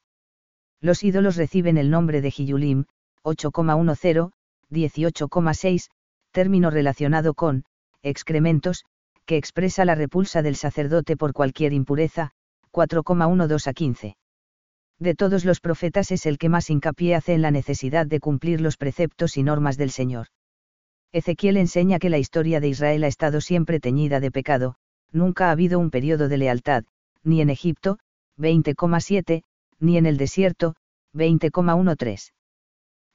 Los 0.79 1.03
ídolos 1.03 1.35
reciben 1.35 1.77
el 1.77 1.91
nombre 1.91 2.21
de 2.21 2.31
Giyulim, 2.31 2.85
8,10, 3.23 4.31
18,6, 4.71 5.89
término 6.31 6.69
relacionado 6.71 7.33
con, 7.33 7.65
excrementos, 8.01 8.85
que 9.25 9.37
expresa 9.37 9.85
la 9.85 9.95
repulsa 9.95 10.41
del 10.41 10.55
sacerdote 10.55 11.17
por 11.17 11.33
cualquier 11.33 11.73
impureza, 11.73 12.31
4,12 12.71 13.67
a 13.67 13.73
15. 13.73 14.17
De 14.99 15.15
todos 15.15 15.45
los 15.45 15.59
profetas 15.59 16.11
es 16.11 16.25
el 16.25 16.37
que 16.37 16.49
más 16.49 16.69
hincapié 16.69 17.15
hace 17.15 17.33
en 17.33 17.41
la 17.41 17.51
necesidad 17.51 18.05
de 18.07 18.19
cumplir 18.19 18.61
los 18.61 18.77
preceptos 18.77 19.35
y 19.35 19.43
normas 19.43 19.77
del 19.77 19.91
Señor. 19.91 20.27
Ezequiel 21.13 21.57
enseña 21.57 21.99
que 21.99 22.09
la 22.09 22.17
historia 22.17 22.61
de 22.61 22.69
Israel 22.69 23.03
ha 23.03 23.07
estado 23.07 23.41
siempre 23.41 23.79
teñida 23.79 24.19
de 24.19 24.31
pecado, 24.31 24.75
nunca 25.11 25.47
ha 25.47 25.51
habido 25.51 25.77
un 25.77 25.91
periodo 25.91 26.29
de 26.29 26.37
lealtad, 26.37 26.85
ni 27.23 27.41
en 27.41 27.49
Egipto, 27.49 27.99
20,7, 28.37 29.43
ni 29.79 29.97
en 29.97 30.05
el 30.05 30.15
desierto, 30.17 30.75
20,13. 31.13 32.31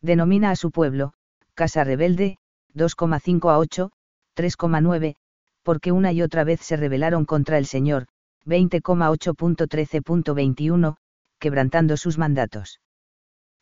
Denomina 0.03 0.51
a 0.51 0.57
su 0.57 0.71
pueblo, 0.71 1.15
casa 1.55 1.85
rebelde, 1.85 2.37
2,5 2.75 3.51
a 3.51 3.59
8, 3.59 3.91
3,9, 4.37 5.17
porque 5.63 5.91
una 5.91 6.13
y 6.13 6.21
otra 6.21 6.45
vez 6.45 6.61
se 6.61 6.77
rebelaron 6.77 7.25
contra 7.25 7.57
el 7.57 7.65
Señor, 7.65 8.09
20,8.13.21, 8.45 10.99
quebrantando 11.39 11.97
sus 11.97 12.19
mandatos. 12.19 12.83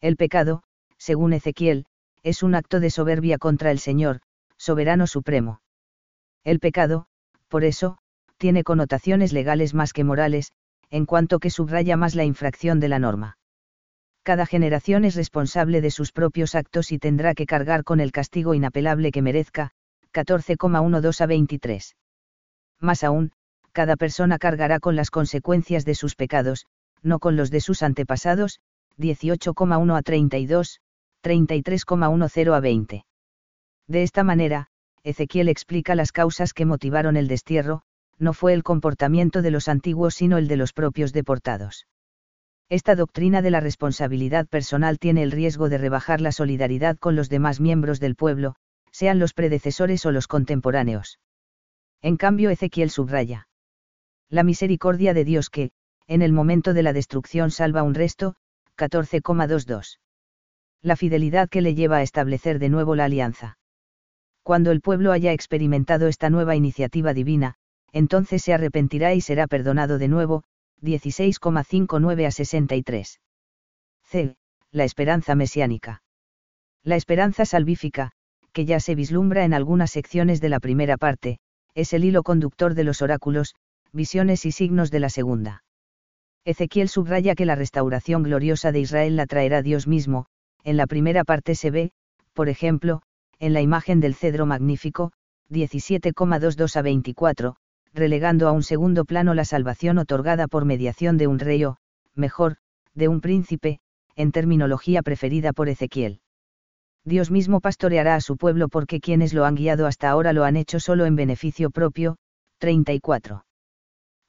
El 0.01 0.17
pecado, 0.17 0.65
según 0.99 1.33
Ezequiel, 1.33 1.87
es 2.25 2.43
un 2.43 2.55
acto 2.57 2.81
de 2.81 2.91
soberbia 2.91 3.39
contra 3.39 3.71
el 3.71 3.79
Señor, 3.79 4.21
soberano 4.57 5.07
supremo. 5.07 5.61
El 6.43 6.59
pecado, 6.59 7.07
por 7.49 7.65
eso, 7.65 7.99
tiene 8.39 8.65
connotaciones 8.65 9.33
legales 9.33 9.75
más 9.75 9.93
que 9.93 10.05
morales, 10.05 10.53
en 10.91 11.07
cuanto 11.07 11.39
que 11.39 11.51
subraya 11.51 11.97
más 11.97 12.15
la 12.15 12.25
infracción 12.25 12.81
de 12.81 12.89
la 12.89 12.99
norma. 12.99 13.37
Cada 14.23 14.47
generación 14.47 15.05
es 15.05 15.17
responsable 15.17 15.83
de 15.83 15.91
sus 15.91 16.13
propios 16.13 16.55
actos 16.55 16.93
y 16.93 16.99
tendrá 16.99 17.35
que 17.35 17.45
cargar 17.45 17.85
con 17.85 18.01
el 18.01 18.11
castigo 18.11 18.55
inapelable 18.55 19.13
que 19.13 19.21
merezca, 19.21 19.71
14,12 20.15 21.21
a 21.21 21.27
23. 21.27 21.97
Más 22.81 23.05
aún, 23.05 23.33
cada 23.73 23.97
persona 23.97 24.39
cargará 24.39 24.81
con 24.81 24.97
las 24.97 25.11
consecuencias 25.11 25.85
de 25.85 25.95
sus 25.95 26.15
pecados, 26.15 26.65
no 27.03 27.19
con 27.19 27.37
los 27.37 27.51
de 27.51 27.61
sus 27.61 27.83
antepasados, 27.83 28.61
18,1 28.97 29.99
a 29.99 30.03
32, 30.03 30.81
33,10 31.25 32.55
a 32.55 32.61
20. 32.61 33.07
De 33.89 34.03
esta 34.03 34.23
manera, 34.25 34.69
Ezequiel 35.03 35.49
explica 35.49 35.95
las 35.95 36.13
causas 36.13 36.53
que 36.53 36.67
motivaron 36.67 37.17
el 37.17 37.29
destierro, 37.29 37.83
no 38.19 38.35
fue 38.35 38.53
el 38.53 38.63
comportamiento 38.63 39.41
de 39.41 39.51
los 39.51 39.69
antiguos 39.69 40.15
sino 40.15 40.37
el 40.37 40.49
de 40.49 40.57
los 40.57 40.73
propios 40.73 41.13
deportados. 41.13 41.87
Esta 42.69 42.95
doctrina 42.95 43.43
de 43.43 43.51
la 43.51 43.61
responsabilidad 43.61 44.47
personal 44.47 44.99
tiene 44.99 45.23
el 45.23 45.33
riesgo 45.33 45.69
de 45.69 45.79
rebajar 45.79 46.21
la 46.21 46.31
solidaridad 46.31 46.99
con 46.99 47.17
los 47.17 47.29
demás 47.29 47.59
miembros 47.59 48.01
del 48.01 48.17
pueblo, 48.17 48.57
sean 48.93 49.19
los 49.19 49.33
predecesores 49.33 50.05
o 50.07 50.13
los 50.13 50.29
contemporáneos. 50.29 51.19
En 52.03 52.17
cambio, 52.17 52.51
Ezequiel 52.51 52.91
subraya. 52.91 53.49
La 54.29 54.43
misericordia 54.43 55.15
de 55.15 55.25
Dios 55.25 55.49
que, 55.51 55.73
en 56.07 56.21
el 56.21 56.33
momento 56.33 56.75
de 56.75 56.83
la 56.83 56.93
destrucción 56.93 57.51
salva 57.51 57.83
un 57.83 57.95
resto, 57.95 58.37
14,22. 58.77 59.99
La 60.85 60.97
fidelidad 60.97 61.49
que 61.49 61.63
le 61.63 61.75
lleva 61.75 61.97
a 61.97 62.03
establecer 62.03 62.59
de 62.59 62.69
nuevo 62.69 62.95
la 62.95 63.07
alianza. 63.07 63.57
Cuando 64.43 64.71
el 64.71 64.83
pueblo 64.83 65.13
haya 65.13 65.33
experimentado 65.33 66.09
esta 66.09 66.29
nueva 66.29 66.57
iniciativa 66.57 67.15
divina, 67.15 67.55
entonces 67.93 68.43
se 68.43 68.53
arrepentirá 68.53 69.15
y 69.15 69.23
será 69.23 69.47
perdonado 69.47 69.97
de 69.97 70.09
nuevo, 70.09 70.45
16,59 70.83 72.27
a 72.27 72.31
63. 72.31 73.21
C. 74.03 74.37
La 74.73 74.85
esperanza 74.85 75.35
mesiánica. 75.35 76.03
La 76.83 76.97
esperanza 76.97 77.47
salvífica, 77.47 78.11
que 78.53 78.67
ya 78.67 78.79
se 78.79 78.95
vislumbra 78.95 79.47
en 79.47 79.55
algunas 79.55 79.91
secciones 79.91 80.43
de 80.43 80.51
la 80.51 80.61
primera 80.61 80.99
parte, 80.99 81.39
es 81.75 81.95
el 81.95 82.05
hilo 82.05 82.23
conductor 82.23 82.75
de 82.75 82.85
los 82.85 83.01
oráculos, 83.01 83.55
visiones 83.95 84.45
y 84.45 84.53
signos 84.53 84.91
de 84.91 85.01
la 85.01 85.09
segunda. 85.09 85.65
Ezequiel 86.45 86.91
subraya 86.91 87.35
que 87.35 87.47
la 87.47 87.55
restauración 87.55 88.23
gloriosa 88.23 88.71
de 88.71 88.81
Israel 88.81 89.17
la 89.17 89.25
traerá 89.25 89.63
Dios 89.63 89.87
mismo, 89.87 90.27
en 90.65 90.77
la 90.77 90.87
primera 90.87 91.25
parte 91.25 91.55
se 91.55 91.71
ve, 91.71 91.93
por 92.33 92.49
ejemplo, 92.49 93.03
en 93.39 93.53
la 93.53 93.61
imagen 93.61 94.01
del 94.01 94.15
cedro 94.15 94.47
magnífico, 94.47 95.13
17,22 95.51 96.77
a 96.77 96.83
24, 96.83 97.57
relegando 97.93 98.49
a 98.49 98.53
un 98.53 98.63
segundo 98.63 99.05
plano 99.05 99.35
la 99.35 99.45
salvación 99.45 99.99
otorgada 99.99 100.49
por 100.49 100.65
mediación 100.65 101.17
de 101.17 101.27
un 101.27 101.39
rey 101.39 101.65
o, 101.65 101.77
mejor, 102.15 102.57
de 102.95 103.09
un 103.09 103.21
príncipe, 103.21 103.79
en 104.17 104.33
terminología 104.33 105.03
preferida 105.03 105.53
por 105.53 105.69
Ezequiel. 105.69 106.21
Dios 107.05 107.31
mismo 107.31 107.61
pastoreará 107.61 108.15
a 108.15 108.21
su 108.21 108.37
pueblo 108.37 108.69
porque 108.69 109.01
quienes 109.01 109.35
lo 109.35 109.45
han 109.45 109.57
guiado 109.57 109.87
hasta 109.87 110.09
ahora 110.09 110.33
lo 110.33 110.45
han 110.45 110.57
hecho 110.57 110.81
solo 110.81 111.05
en 111.05 111.17
beneficio 111.17 111.71
propio, 111.71 112.17
34. 112.59 113.45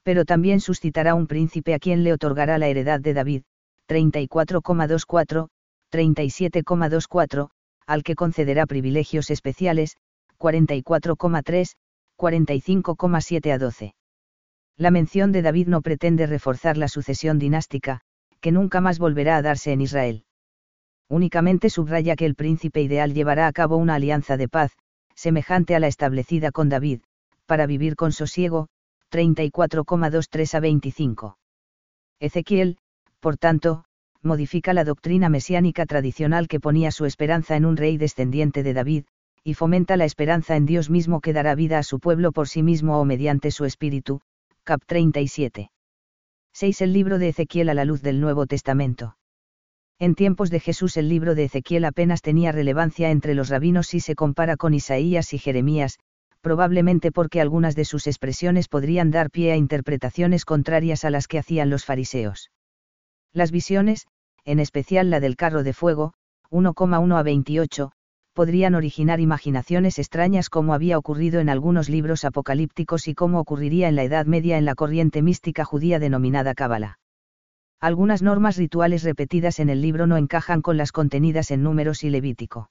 Pero 0.02 0.24
también 0.24 0.60
suscitará 0.60 1.14
un 1.14 1.26
príncipe 1.26 1.72
a 1.72 1.78
quien 1.78 2.04
le 2.04 2.12
otorgará 2.12 2.58
la 2.58 2.68
heredad 2.68 3.00
de 3.00 3.14
David, 3.14 3.42
34,24, 3.88 5.48
37,24, 5.92 7.50
al 7.86 8.02
que 8.02 8.14
concederá 8.14 8.66
privilegios 8.66 9.30
especiales, 9.30 9.96
44,3, 10.38 11.76
45,7 12.18 13.52
a 13.52 13.58
12. 13.58 13.94
La 14.76 14.90
mención 14.90 15.32
de 15.32 15.42
David 15.42 15.68
no 15.68 15.80
pretende 15.82 16.26
reforzar 16.26 16.76
la 16.76 16.88
sucesión 16.88 17.38
dinástica, 17.38 18.00
que 18.40 18.52
nunca 18.52 18.80
más 18.80 18.98
volverá 18.98 19.36
a 19.36 19.42
darse 19.42 19.72
en 19.72 19.80
Israel. 19.80 20.24
Únicamente 21.08 21.70
subraya 21.70 22.16
que 22.16 22.26
el 22.26 22.34
príncipe 22.34 22.82
ideal 22.82 23.14
llevará 23.14 23.46
a 23.46 23.52
cabo 23.52 23.76
una 23.76 23.94
alianza 23.94 24.36
de 24.36 24.48
paz, 24.48 24.72
semejante 25.14 25.74
a 25.74 25.80
la 25.80 25.86
establecida 25.86 26.50
con 26.50 26.68
David, 26.68 27.00
para 27.46 27.66
vivir 27.66 27.96
con 27.96 28.12
sosiego, 28.12 28.68
34,23 29.12 30.54
a 30.54 30.60
25. 30.60 31.38
Ezequiel, 32.18 32.78
por 33.20 33.36
tanto, 33.36 33.84
modifica 34.22 34.72
la 34.74 34.84
doctrina 34.84 35.28
mesiánica 35.28 35.86
tradicional 35.86 36.48
que 36.48 36.60
ponía 36.60 36.90
su 36.90 37.04
esperanza 37.04 37.56
en 37.56 37.64
un 37.64 37.76
rey 37.76 37.96
descendiente 37.96 38.62
de 38.62 38.74
David, 38.74 39.04
y 39.44 39.54
fomenta 39.54 39.96
la 39.96 40.04
esperanza 40.04 40.56
en 40.56 40.66
Dios 40.66 40.90
mismo 40.90 41.20
que 41.20 41.32
dará 41.32 41.54
vida 41.54 41.78
a 41.78 41.82
su 41.82 42.00
pueblo 42.00 42.32
por 42.32 42.48
sí 42.48 42.62
mismo 42.62 43.00
o 43.00 43.04
mediante 43.04 43.50
su 43.50 43.64
espíritu. 43.64 44.20
Cap 44.64 44.82
37. 44.84 45.70
6. 46.52 46.80
El 46.80 46.92
libro 46.92 47.18
de 47.18 47.28
Ezequiel 47.28 47.68
a 47.68 47.74
la 47.74 47.84
luz 47.84 48.02
del 48.02 48.20
Nuevo 48.20 48.46
Testamento. 48.46 49.16
En 49.98 50.14
tiempos 50.14 50.50
de 50.50 50.58
Jesús 50.58 50.96
el 50.96 51.08
libro 51.08 51.34
de 51.34 51.44
Ezequiel 51.44 51.84
apenas 51.84 52.22
tenía 52.22 52.50
relevancia 52.52 53.10
entre 53.10 53.34
los 53.34 53.48
rabinos 53.48 53.86
si 53.86 54.00
se 54.00 54.14
compara 54.14 54.56
con 54.56 54.74
Isaías 54.74 55.32
y 55.32 55.38
Jeremías, 55.38 55.98
probablemente 56.40 57.12
porque 57.12 57.40
algunas 57.40 57.76
de 57.76 57.84
sus 57.84 58.06
expresiones 58.06 58.68
podrían 58.68 59.10
dar 59.10 59.30
pie 59.30 59.52
a 59.52 59.56
interpretaciones 59.56 60.44
contrarias 60.44 61.04
a 61.04 61.10
las 61.10 61.28
que 61.28 61.38
hacían 61.38 61.70
los 61.70 61.84
fariseos. 61.84 62.50
Las 63.36 63.50
visiones, 63.50 64.06
en 64.46 64.60
especial 64.60 65.10
la 65.10 65.20
del 65.20 65.36
carro 65.36 65.62
de 65.62 65.74
fuego, 65.74 66.14
1,1 66.50 67.18
a 67.18 67.22
28, 67.22 67.92
podrían 68.32 68.74
originar 68.74 69.20
imaginaciones 69.20 69.98
extrañas 69.98 70.48
como 70.48 70.72
había 70.72 70.96
ocurrido 70.96 71.40
en 71.40 71.50
algunos 71.50 71.90
libros 71.90 72.24
apocalípticos 72.24 73.08
y 73.08 73.14
como 73.14 73.38
ocurriría 73.38 73.88
en 73.88 73.96
la 73.96 74.04
Edad 74.04 74.24
Media 74.24 74.56
en 74.56 74.64
la 74.64 74.74
corriente 74.74 75.20
mística 75.20 75.66
judía 75.66 75.98
denominada 75.98 76.54
Cábala. 76.54 76.98
Algunas 77.78 78.22
normas 78.22 78.56
rituales 78.56 79.02
repetidas 79.02 79.60
en 79.60 79.68
el 79.68 79.82
libro 79.82 80.06
no 80.06 80.16
encajan 80.16 80.62
con 80.62 80.78
las 80.78 80.90
contenidas 80.90 81.50
en 81.50 81.62
Números 81.62 82.04
y 82.04 82.08
Levítico. 82.08 82.70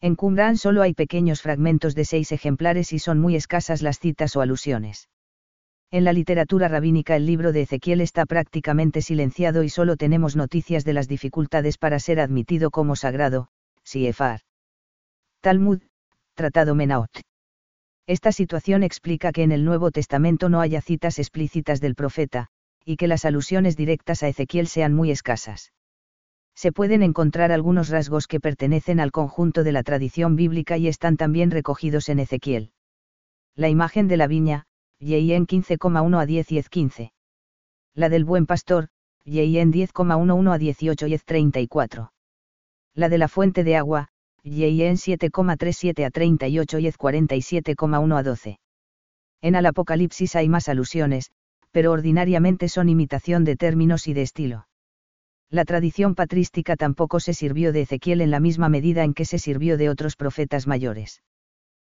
En 0.00 0.16
Qumran 0.16 0.56
solo 0.56 0.80
hay 0.80 0.94
pequeños 0.94 1.42
fragmentos 1.42 1.94
de 1.94 2.06
seis 2.06 2.32
ejemplares 2.32 2.94
y 2.94 2.98
son 2.98 3.20
muy 3.20 3.36
escasas 3.36 3.82
las 3.82 3.98
citas 3.98 4.34
o 4.34 4.40
alusiones. 4.40 5.10
En 5.90 6.04
la 6.04 6.12
literatura 6.12 6.68
rabínica 6.68 7.16
el 7.16 7.26
libro 7.26 7.52
de 7.52 7.62
Ezequiel 7.62 8.00
está 8.00 8.26
prácticamente 8.26 9.02
silenciado 9.02 9.62
y 9.62 9.68
solo 9.68 9.96
tenemos 9.96 10.36
noticias 10.36 10.84
de 10.84 10.92
las 10.92 11.08
dificultades 11.08 11.78
para 11.78 11.98
ser 11.98 12.20
admitido 12.20 12.70
como 12.70 12.96
sagrado, 12.96 13.48
Siefar. 13.84 14.40
Talmud, 15.40 15.80
Tratado 16.34 16.74
Menaot. 16.74 17.10
Esta 18.06 18.32
situación 18.32 18.82
explica 18.82 19.32
que 19.32 19.42
en 19.42 19.52
el 19.52 19.64
Nuevo 19.64 19.90
Testamento 19.90 20.48
no 20.48 20.60
haya 20.60 20.80
citas 20.80 21.18
explícitas 21.18 21.80
del 21.80 21.94
profeta, 21.94 22.48
y 22.84 22.96
que 22.96 23.08
las 23.08 23.24
alusiones 23.24 23.76
directas 23.76 24.22
a 24.22 24.28
Ezequiel 24.28 24.66
sean 24.66 24.94
muy 24.94 25.10
escasas. 25.10 25.72
Se 26.54 26.70
pueden 26.70 27.02
encontrar 27.02 27.50
algunos 27.50 27.88
rasgos 27.88 28.26
que 28.26 28.40
pertenecen 28.40 29.00
al 29.00 29.10
conjunto 29.10 29.64
de 29.64 29.72
la 29.72 29.82
tradición 29.82 30.36
bíblica 30.36 30.76
y 30.76 30.88
están 30.88 31.16
también 31.16 31.50
recogidos 31.50 32.08
en 32.08 32.20
Ezequiel. 32.20 32.72
La 33.56 33.68
imagen 33.68 34.06
de 34.06 34.16
la 34.16 34.26
viña, 34.26 34.66
en 35.00 35.46
15,1 35.46 36.20
a 36.20 36.26
10 36.26 36.52
y 36.52 36.62
15. 36.62 37.12
La 37.94 38.08
del 38.08 38.24
buen 38.24 38.46
pastor, 38.46 38.88
en 39.24 39.72
10,11 39.72 40.52
a 40.52 40.58
18 40.58 41.06
y 41.06 41.18
34. 41.18 42.12
La 42.94 43.08
de 43.08 43.18
la 43.18 43.28
fuente 43.28 43.64
de 43.64 43.76
agua, 43.76 44.08
en 44.42 44.52
7,37 44.52 46.04
a 46.04 46.10
38 46.10 46.78
y 46.78 46.86
47,1 46.86 48.18
a 48.18 48.22
12. 48.22 48.58
En 49.40 49.54
el 49.54 49.66
Apocalipsis 49.66 50.36
hay 50.36 50.48
más 50.48 50.68
alusiones, 50.68 51.30
pero 51.70 51.92
ordinariamente 51.92 52.68
son 52.68 52.88
imitación 52.88 53.44
de 53.44 53.56
términos 53.56 54.06
y 54.06 54.14
de 54.14 54.22
estilo. 54.22 54.68
La 55.50 55.64
tradición 55.64 56.14
patrística 56.14 56.76
tampoco 56.76 57.20
se 57.20 57.34
sirvió 57.34 57.72
de 57.72 57.82
Ezequiel 57.82 58.20
en 58.20 58.30
la 58.30 58.40
misma 58.40 58.68
medida 58.68 59.04
en 59.04 59.14
que 59.14 59.24
se 59.24 59.38
sirvió 59.38 59.76
de 59.76 59.88
otros 59.88 60.16
profetas 60.16 60.66
mayores. 60.66 61.22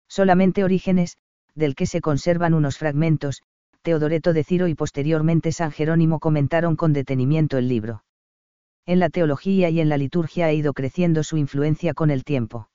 Solamente 0.08 0.64
Orígenes, 0.64 1.16
del 1.54 1.74
que 1.74 1.86
se 1.86 2.00
conservan 2.00 2.54
unos 2.54 2.78
fragmentos, 2.78 3.42
Teodoreto 3.82 4.32
de 4.32 4.44
Ciro 4.44 4.68
y 4.68 4.74
posteriormente 4.74 5.52
San 5.52 5.70
Jerónimo 5.70 6.18
comentaron 6.18 6.76
con 6.76 6.92
detenimiento 6.92 7.58
el 7.58 7.68
libro. 7.68 8.04
En 8.86 8.98
la 8.98 9.10
teología 9.10 9.70
y 9.70 9.80
en 9.80 9.88
la 9.88 9.98
liturgia 9.98 10.46
ha 10.46 10.52
ido 10.52 10.72
creciendo 10.72 11.22
su 11.22 11.36
influencia 11.36 11.94
con 11.94 12.10
el 12.10 12.24
tiempo. 12.24 12.68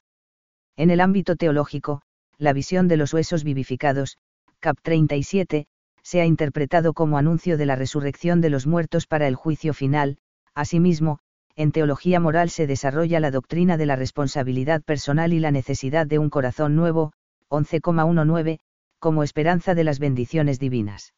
En 0.75 0.89
el 0.89 1.01
ámbito 1.01 1.35
teológico, 1.35 2.01
la 2.37 2.53
visión 2.53 2.87
de 2.87 2.97
los 2.97 3.13
huesos 3.13 3.43
vivificados, 3.43 4.17
cap 4.59 4.77
37, 4.81 5.67
se 6.01 6.21
ha 6.21 6.25
interpretado 6.25 6.93
como 6.93 7.17
anuncio 7.17 7.57
de 7.57 7.65
la 7.65 7.75
resurrección 7.75 8.41
de 8.41 8.49
los 8.49 8.67
muertos 8.67 9.07
para 9.07 9.27
el 9.27 9.35
juicio 9.35 9.73
final, 9.73 10.17
asimismo, 10.53 11.19
en 11.55 11.71
teología 11.71 12.19
moral 12.19 12.49
se 12.49 12.67
desarrolla 12.67 13.19
la 13.19 13.31
doctrina 13.31 13.77
de 13.77 13.85
la 13.85 13.95
responsabilidad 13.95 14.81
personal 14.81 15.33
y 15.33 15.39
la 15.39 15.51
necesidad 15.51 16.07
de 16.07 16.19
un 16.19 16.29
corazón 16.29 16.75
nuevo, 16.75 17.13
11,19, 17.53 18.59
como 18.97 19.21
esperanza 19.21 19.75
de 19.75 19.83
las 19.83 19.99
bendiciones 19.99 20.57
divinas. 20.59 21.13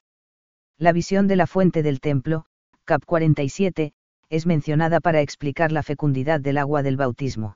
La 0.77 0.91
visión 0.91 1.27
de 1.27 1.37
la 1.37 1.47
fuente 1.47 1.81
del 1.81 2.01
templo, 2.01 2.45
cap 2.83 3.05
47, 3.05 3.93
es 4.29 4.45
mencionada 4.45 4.99
para 4.99 5.21
explicar 5.21 5.71
la 5.71 5.81
fecundidad 5.81 6.41
del 6.41 6.57
agua 6.57 6.83
del 6.83 6.97
bautismo. 6.97 7.55